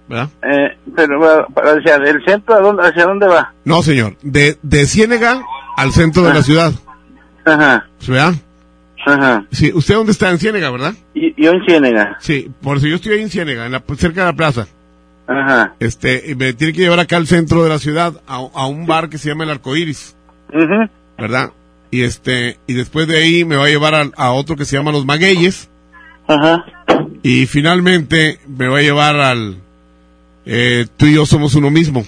[0.10, 0.30] ¿verdad?
[0.41, 3.53] eh, pero hacia del centro, ¿a dónde, ¿hacia dónde va?
[3.64, 5.44] No, señor, de, de Ciénega
[5.78, 6.74] al centro de la ciudad,
[7.45, 7.88] Ajá.
[8.07, 8.34] ¿verdad?
[9.06, 9.45] Ajá.
[9.52, 10.32] Sí, ¿usted dónde está?
[10.32, 10.94] En Ciénega, ¿verdad?
[11.14, 12.18] Y, yo en Ciénega.
[12.19, 14.68] Sí, por eso yo estoy ahí en Ciénega, en la, cerca de la plaza.
[15.28, 15.76] Ajá.
[15.80, 18.86] Este, y me tiene que llevar acá al centro de la ciudad, a, a un
[18.88, 20.15] bar que se llama El Arcoíris,
[20.52, 20.90] Ujú.
[21.19, 21.52] ¿verdad?
[21.89, 24.76] Y este, y después de ahí me va a llevar a, a otro que se
[24.76, 25.69] llama Los Magueyes.
[26.27, 26.65] Ajá.
[27.23, 29.57] Y finalmente me va a llevar al,
[30.45, 32.03] eh, tú y yo somos uno mismo.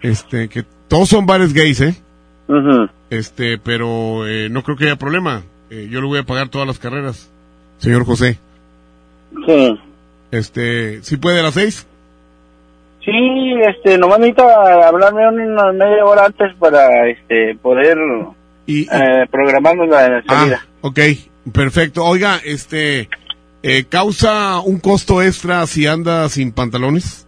[0.00, 1.94] Este, que todos son bares gays, ¿eh?
[2.48, 2.88] Ujú.
[3.10, 5.42] Este, pero eh, no creo que haya problema.
[5.70, 7.30] Eh, yo le voy a pagar todas las carreras,
[7.78, 8.38] señor José.
[9.46, 9.80] Sí.
[10.30, 11.86] Este, ¿sí puede a las seis?
[13.04, 13.12] Sí,
[13.68, 17.98] este, nomás necesito hablarme una media hora antes para, este, poder
[18.66, 20.62] y, eh, programarnos la salida.
[20.64, 20.98] Ah, ok,
[21.52, 22.04] perfecto.
[22.04, 23.08] Oiga, este,
[23.62, 27.26] eh, ¿causa un costo extra si anda sin pantalones?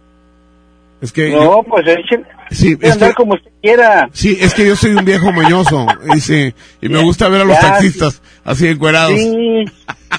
[0.99, 4.09] Es que no, yo- pues eche- sí, puede es andar que, como usted quiera.
[4.13, 5.85] sí, es que yo soy un viejo mañoso
[6.15, 9.19] y, sí, y me gusta ver a los Ya, taxistas así encuerados.
[9.19, 9.65] Sí,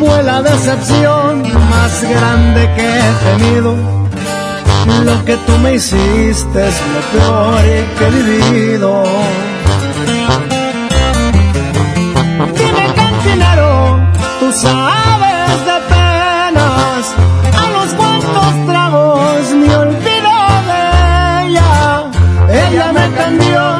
[0.00, 3.76] fue la decepción más grande que he tenido.
[5.04, 7.62] Lo que tú me hiciste es lo peor
[7.96, 9.04] que he vivido.
[12.56, 14.00] Dime cantinero,
[14.40, 17.02] tú sabes de penas,
[17.62, 20.32] a los cuantos tragos me olvido
[20.70, 20.82] de
[21.44, 22.10] ella.
[22.48, 23.79] Ella me cambió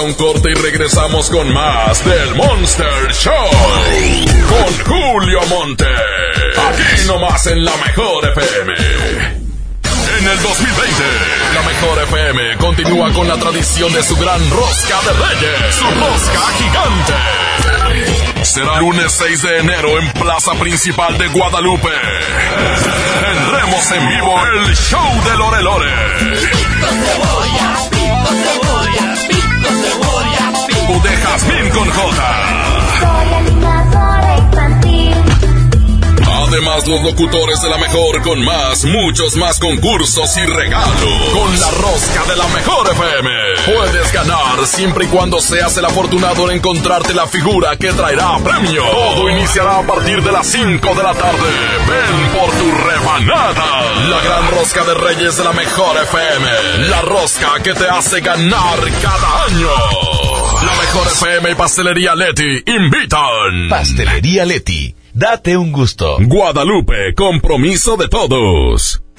[0.00, 3.50] Un corte y regresamos con más del Monster Show.
[4.48, 5.84] Con Julio Monte.
[5.84, 8.74] Aquí nomás en la mejor FM.
[10.18, 11.04] En el 2020,
[11.54, 16.40] la mejor FM continúa con la tradición de su gran rosca de reyes, su rosca
[16.58, 17.14] gigante.
[18.44, 21.90] Será lunes 6 de enero en Plaza Principal de Guadalupe.
[23.20, 25.90] Tendremos en vivo el show de Lore Lore.
[30.88, 32.89] O de Jazmín con J.
[36.50, 41.30] Además, los locutores de la mejor con más, muchos más concursos y regalos.
[41.32, 43.30] Con la rosca de la mejor FM.
[43.66, 48.82] Puedes ganar siempre y cuando seas el afortunado en encontrarte la figura que traerá premio.
[48.82, 51.50] Todo iniciará a partir de las 5 de la tarde.
[51.88, 53.82] Ven por tu rebanada.
[54.10, 56.88] La gran rosca de Reyes de la mejor FM.
[56.88, 59.68] La rosca que te hace ganar cada año.
[60.66, 63.68] La mejor FM y Pastelería Leti invitan.
[63.68, 64.96] Pastelería Leti.
[65.20, 66.16] Date un gusto.
[66.18, 69.02] Guadalupe, compromiso de todos.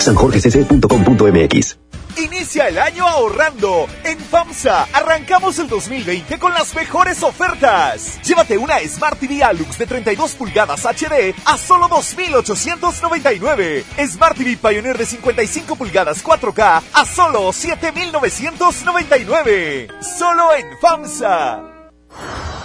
[0.00, 1.76] sanjorgecc.com.mx
[2.16, 3.88] Inicia el año ahorrando.
[4.04, 8.20] En FAMSA arrancamos el 2020 con las mejores ofertas.
[8.22, 13.82] Llévate una Smart TV Alux de 32 pulgadas HD a solo 2.899.
[14.06, 19.90] Smart TV Pioneer de 55 pulgadas 4K a solo 7.999.
[20.00, 21.73] Solo en FAMSA.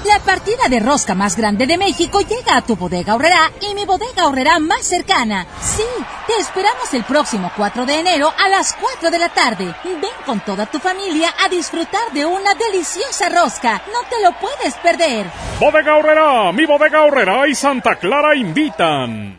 [0.05, 3.85] La partida de rosca más grande de México llega a tu bodega horrera y mi
[3.85, 5.45] bodega horrera más cercana.
[5.61, 5.83] Sí,
[6.25, 9.75] te esperamos el próximo 4 de enero a las 4 de la tarde.
[9.83, 13.81] Ven con toda tu familia a disfrutar de una deliciosa rosca.
[13.91, 15.27] No te lo puedes perder.
[15.59, 19.38] Bodega Horrera, mi bodega Horrera y Santa Clara invitan.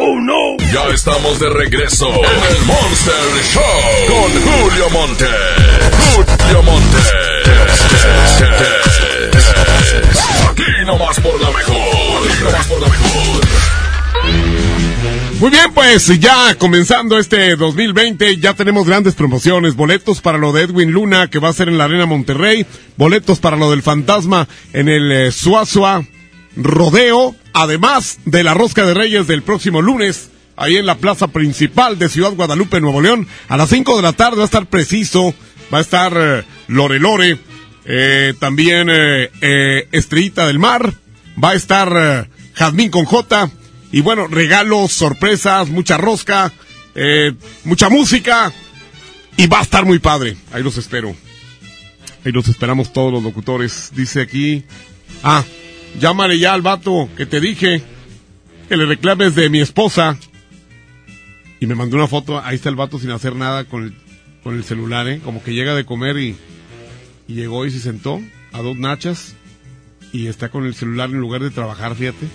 [0.00, 0.56] ¡Oh, no!
[0.72, 3.14] Ya estamos de regreso en el Monster
[3.52, 3.62] Show
[4.06, 5.26] con Julio Monte.
[6.14, 6.98] Julio Monte.
[10.50, 11.76] Aquí nomás por la mejor.
[12.30, 13.40] Aquí nomás por la mejor.
[15.40, 19.74] Muy bien, pues ya comenzando este 2020, ya tenemos grandes promociones.
[19.74, 22.64] Boletos para lo de Edwin Luna, que va a ser en la Arena Monterrey.
[22.96, 26.04] Boletos para lo del Fantasma en el eh, Suazua
[26.58, 27.34] Rodeo.
[27.52, 32.08] Además de la Rosca de Reyes del próximo lunes, ahí en la plaza principal de
[32.08, 33.26] Ciudad Guadalupe, Nuevo León.
[33.48, 35.34] A las 5 de la tarde va a estar preciso,
[35.72, 37.38] va a estar eh, Lore Lore,
[37.90, 40.92] eh, también eh, eh, Estrellita del Mar,
[41.42, 43.50] va a estar Jazmín con J.
[43.90, 46.52] Y bueno, regalos, sorpresas, mucha rosca,
[47.64, 48.52] mucha música.
[49.38, 50.36] Y va a estar muy padre.
[50.52, 51.14] Ahí los espero.
[52.24, 53.92] Ahí los esperamos todos los locutores.
[53.94, 54.64] Dice aquí.
[55.22, 55.44] Ah,
[55.98, 57.82] llámale ya al vato que te dije
[58.68, 60.18] que le reclames de mi esposa.
[61.60, 62.40] Y me mandó una foto.
[62.40, 63.94] Ahí está el vato sin hacer nada con el,
[64.42, 65.20] con el celular, ¿eh?
[65.24, 66.36] Como que llega de comer y,
[67.26, 68.20] llegó y se sentó
[68.52, 69.34] a dos nachas.
[70.12, 72.26] Y está con el celular en lugar de trabajar, fíjate.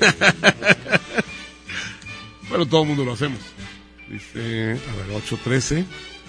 [2.48, 3.38] bueno, todo el mundo lo hacemos.
[4.08, 5.84] Dice, a ver, 8.13.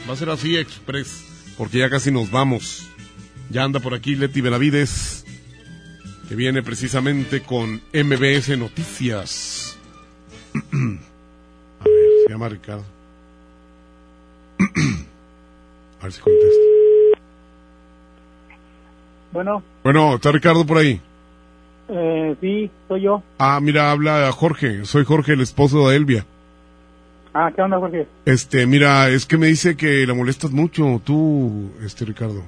[0.07, 1.23] Va a ser así, Express,
[1.57, 2.87] porque ya casi nos vamos.
[3.49, 5.25] Ya anda por aquí Leti Benavides,
[6.31, 9.77] que viene precisamente con MBS Noticias.
[10.71, 12.85] a ver, se llama Ricardo.
[15.99, 17.19] a ver si contesta.
[19.33, 21.01] Bueno, Bueno, ¿está Ricardo por ahí?
[21.89, 23.21] eh, sí, soy yo.
[23.37, 24.85] Ah, mira, habla Jorge.
[24.85, 26.25] Soy Jorge, el esposo de Elvia.
[27.33, 28.07] Ah, ¿qué onda, Jorge?
[28.23, 32.41] Este, mira, es que me dice que la molestas mucho, tú, este, Ricardo.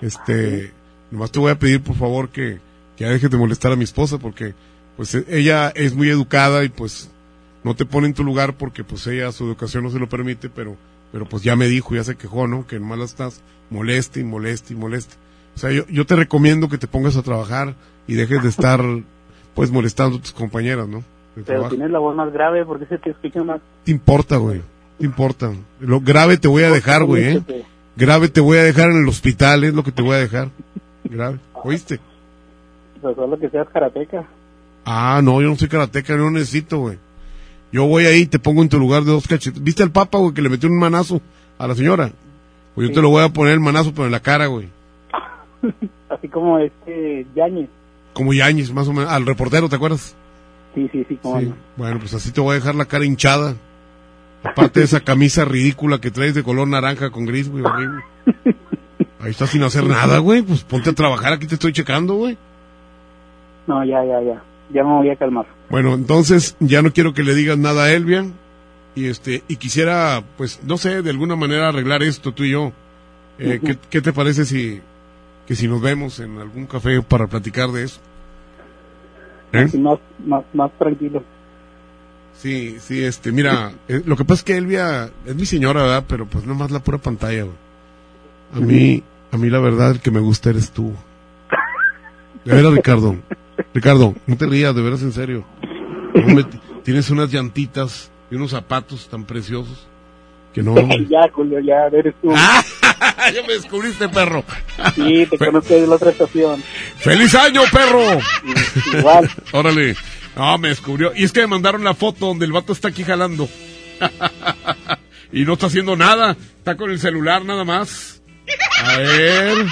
[0.00, 0.72] Este,
[1.12, 2.71] nomás te voy a pedir, por favor, que
[3.02, 4.54] ya dejes de molestar a mi esposa, porque,
[4.96, 7.10] pues, e- ella es muy educada y, pues,
[7.64, 10.48] no te pone en tu lugar porque, pues, ella, su educación no se lo permite,
[10.48, 10.76] pero,
[11.10, 12.64] pero, pues, ya me dijo, ya se quejó, ¿no?
[12.64, 15.16] Que nomás la estás moleste y moleste y moleste.
[15.56, 17.74] O sea, yo, yo te recomiendo que te pongas a trabajar
[18.06, 18.80] y dejes de estar,
[19.54, 21.02] pues, molestando a tus compañeras, ¿no?
[21.34, 21.70] Pero trabajo.
[21.70, 23.60] tienes la voz más grave porque se te escucha más.
[23.82, 24.60] te importa, güey?
[24.98, 25.50] ¿Te importa?
[25.80, 27.64] Lo grave te voy a dejar, güey, ¿eh?
[27.96, 30.50] Grave te voy a dejar en el hospital, es lo que te voy a dejar.
[31.02, 31.40] Grave.
[31.64, 31.98] ¿Oíste?
[33.02, 34.24] Pues solo que seas karateca.
[34.84, 36.98] Ah, no, yo no soy karateca, no necesito, güey.
[37.72, 39.62] Yo voy ahí y te pongo en tu lugar de dos cachetes.
[39.62, 41.20] ¿Viste al papa, güey, que le metió un manazo
[41.58, 42.10] a la señora?
[42.74, 44.68] Pues yo te lo voy a poner el manazo, pero en la cara, güey.
[46.08, 47.68] Así como este Yañez.
[48.12, 49.10] Como Yañez, más o menos.
[49.10, 50.14] Al reportero, ¿te acuerdas?
[50.74, 51.46] Sí, sí, sí, como Sí.
[51.46, 51.56] no.
[51.76, 53.56] Bueno, pues así te voy a dejar la cara hinchada.
[54.42, 57.64] Aparte de esa camisa ridícula que traes de color naranja con gris, güey.
[57.64, 58.02] horrible.
[59.20, 60.42] Ahí estás sin hacer nada, güey.
[60.42, 62.36] Pues ponte a trabajar, aquí te estoy checando, güey.
[63.66, 64.42] No, ya, ya, ya.
[64.70, 65.46] Ya me voy a calmar.
[65.68, 68.24] Bueno, entonces ya no quiero que le digas nada a Elvia.
[68.94, 72.72] Y este, y quisiera, pues, no sé, de alguna manera arreglar esto tú y yo.
[73.38, 74.80] Eh, ¿qué, qué te parece si,
[75.46, 78.00] que si nos vemos en algún café para platicar de eso?
[79.52, 79.66] ¿Eh?
[79.78, 81.22] Más, más, más tranquilo.
[82.34, 86.04] Sí, sí, este, mira, eh, lo que pasa es que Elvia es mi señora, ¿verdad?
[86.08, 87.56] Pero pues nomás la pura pantalla, güey.
[88.54, 90.92] A mí, a mí la verdad el que me gusta eres tú.
[92.44, 93.16] De veras, Ricardo.
[93.74, 95.44] Ricardo, no te rías, de veras en serio.
[96.84, 99.88] Tienes unas llantitas y unos zapatos tan preciosos
[100.52, 100.74] que no.
[101.08, 102.30] ya, Julio, ya eres tú.
[103.34, 104.44] ya me descubriste, perro.
[104.94, 106.62] Sí, te conozco de la otra estación.
[106.96, 108.18] ¡Feliz año, perro!
[108.98, 109.30] Igual.
[109.52, 109.96] Órale.
[110.36, 111.12] No, me descubrió.
[111.14, 113.48] Y es que me mandaron la foto donde el vato está aquí jalando.
[115.32, 116.36] y no está haciendo nada.
[116.58, 118.22] Está con el celular nada más.
[118.82, 119.66] A ver.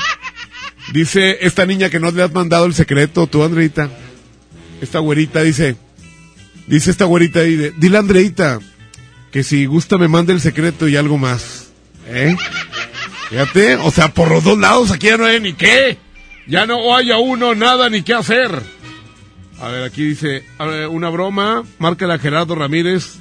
[0.92, 3.90] Dice esta niña que no le has mandado el secreto, tú, Andreita.
[4.80, 5.76] Esta güerita dice.
[6.66, 8.60] Dice esta güerita de, dile Andreita
[9.30, 11.70] que si gusta me mande el secreto y algo más.
[12.08, 12.36] ¿Eh?
[13.28, 15.98] Fíjate, o sea, por los dos lados aquí ya no hay ni qué.
[16.46, 18.50] Ya no haya uno, nada, ni qué hacer.
[19.60, 20.44] A ver, aquí dice,
[20.90, 23.18] una broma, márcala a Gerardo Ramírez,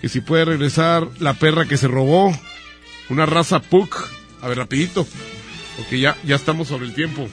[0.00, 2.36] que si puede regresar la perra que se robó,
[3.08, 4.08] una raza Puck.
[4.40, 5.06] A ver, rapidito,
[5.80, 7.26] porque ya, ya estamos sobre el tiempo.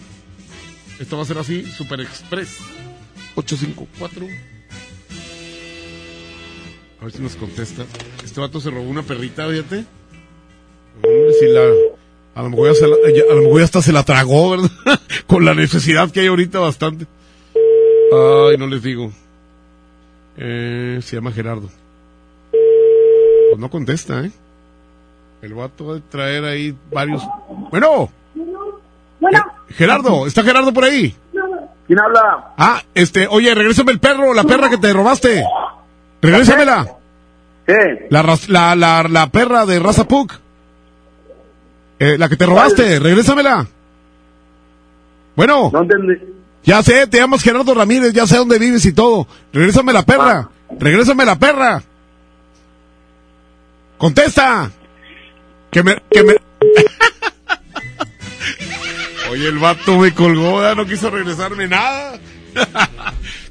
[0.99, 2.57] Esto va a ser así, Super Express.
[3.35, 4.25] 854.
[6.99, 7.85] A ver si nos contesta.
[8.23, 9.85] Este vato se robó una perrita, fíjate.
[11.39, 11.69] Si la,
[12.35, 14.51] a lo mejor ya, se la- ya- a lo mejor ya hasta se la tragó,
[14.51, 14.71] ¿verdad?
[15.27, 17.05] Con la necesidad que hay ahorita bastante.
[18.11, 19.11] Ay, no les digo.
[20.37, 21.69] Eh, se llama Gerardo.
[22.51, 24.31] Pues no contesta, ¿eh?
[25.43, 27.21] El vato va a traer ahí varios...
[27.69, 28.09] Bueno.
[29.69, 31.15] Gerardo, ¿está Gerardo por ahí?
[31.87, 32.53] ¿Quién habla?
[32.57, 35.43] Ah, este, oye, regrésame el perro, la perra que te robaste.
[36.21, 36.97] Regrésamela.
[37.65, 38.07] ¿Qué?
[38.09, 40.33] La, la, la, la perra de raza Puck.
[41.99, 43.65] Eh, la que te robaste, regrésamela.
[45.35, 45.71] Bueno.
[45.73, 45.87] No.
[46.63, 49.25] Ya sé, te llamas Gerardo Ramírez, ya sé dónde vives y todo.
[49.53, 50.49] Regrésame la perra.
[50.77, 51.81] Regrésame la perra.
[53.97, 54.69] Contesta.
[55.71, 56.33] Que me, que me.
[59.29, 62.19] Oye, el vato me colgó, ya no quiso regresarme nada.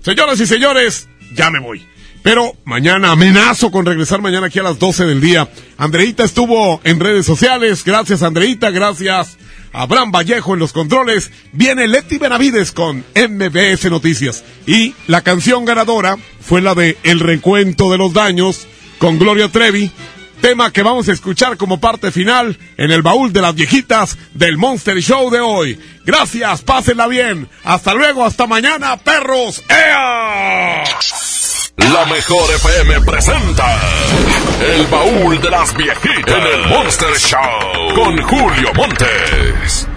[0.00, 1.86] Señoras y señores, ya me voy.
[2.22, 5.48] Pero mañana amenazo con regresar mañana aquí a las 12 del día.
[5.78, 7.84] Andreita estuvo en redes sociales.
[7.84, 8.70] Gracias, Andreita.
[8.70, 9.36] Gracias.
[9.72, 11.30] Abraham Vallejo en los controles.
[11.52, 14.42] Viene Leti Benavides con MBS Noticias.
[14.66, 18.66] Y la canción ganadora fue la de El recuento de los daños
[18.98, 19.92] con Gloria Trevi.
[20.46, 24.56] Tema que vamos a escuchar como parte final en el baúl de las viejitas del
[24.56, 25.76] Monster Show de hoy.
[26.04, 27.48] Gracias, pásenla bien.
[27.64, 29.60] Hasta luego, hasta mañana, perros.
[29.68, 30.84] ¡Ea!
[31.78, 33.80] La mejor FM presenta
[34.60, 39.88] El baúl de las viejitas en el Monster Show con Julio Montes.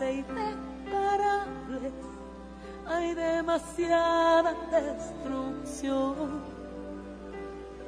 [0.00, 1.92] E irreparables.
[2.86, 6.42] Hay demasiada destrucción,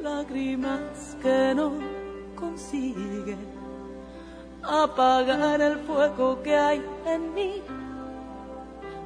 [0.01, 1.73] lágrimas que no
[2.35, 3.57] consiguen
[4.63, 7.63] apagar el fuego que hay en mí.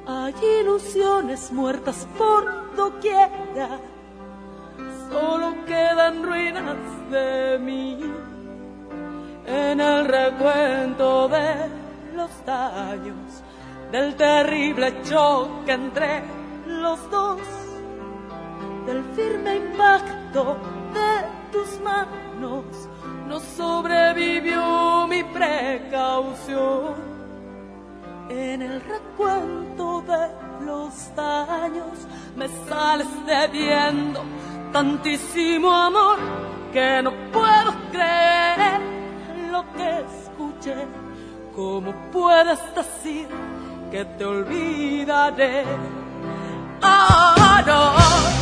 [0.07, 3.79] Hay ilusiones muertas por doquiera,
[5.09, 6.77] solo quedan ruinas
[7.11, 7.99] de mí.
[9.45, 11.80] En el recuento de
[12.21, 13.41] los daños,
[13.91, 16.23] del terrible choque entre
[16.67, 17.41] los dos,
[18.85, 20.57] del firme impacto
[20.93, 21.13] de
[21.51, 22.63] tus manos,
[23.27, 26.93] no sobrevivió mi precaución
[28.29, 34.21] en el recuento de los daños me sales debiendo
[34.71, 36.17] tantísimo amor
[36.71, 38.79] que no puedo creer
[39.51, 41.10] lo que escuché.
[41.55, 43.27] ¿Cómo puedes decir
[43.91, 45.65] que te olvidaré?
[46.81, 48.40] Ah,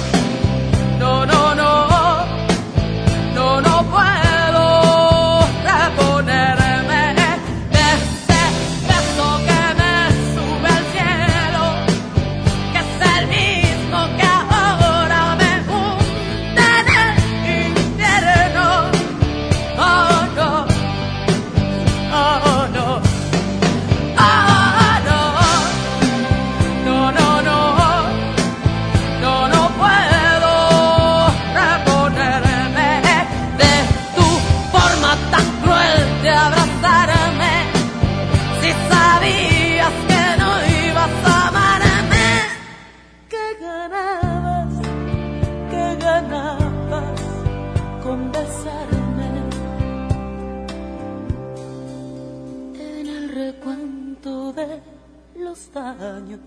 [55.90, 56.40] los daños,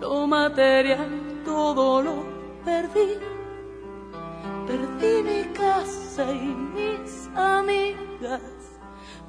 [0.00, 2.24] lo material todo lo
[2.64, 3.18] perdí.
[4.66, 8.40] Perdí mi casa y mis amigas,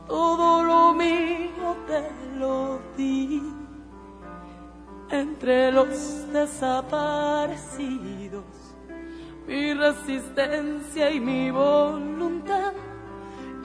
[0.07, 3.43] todo lo mío te lo di.
[5.09, 8.43] Entre los desaparecidos,
[9.47, 12.73] mi resistencia y mi voluntad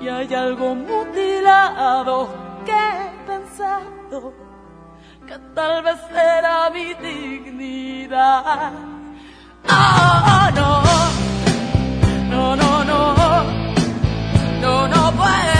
[0.00, 2.28] y hay algo mutilado
[2.64, 4.49] que he pensado
[5.30, 8.72] que tal vez era mi dignidad.
[9.68, 10.82] Oh, no,
[12.32, 13.00] no, no, no,
[14.60, 15.59] no, no puedo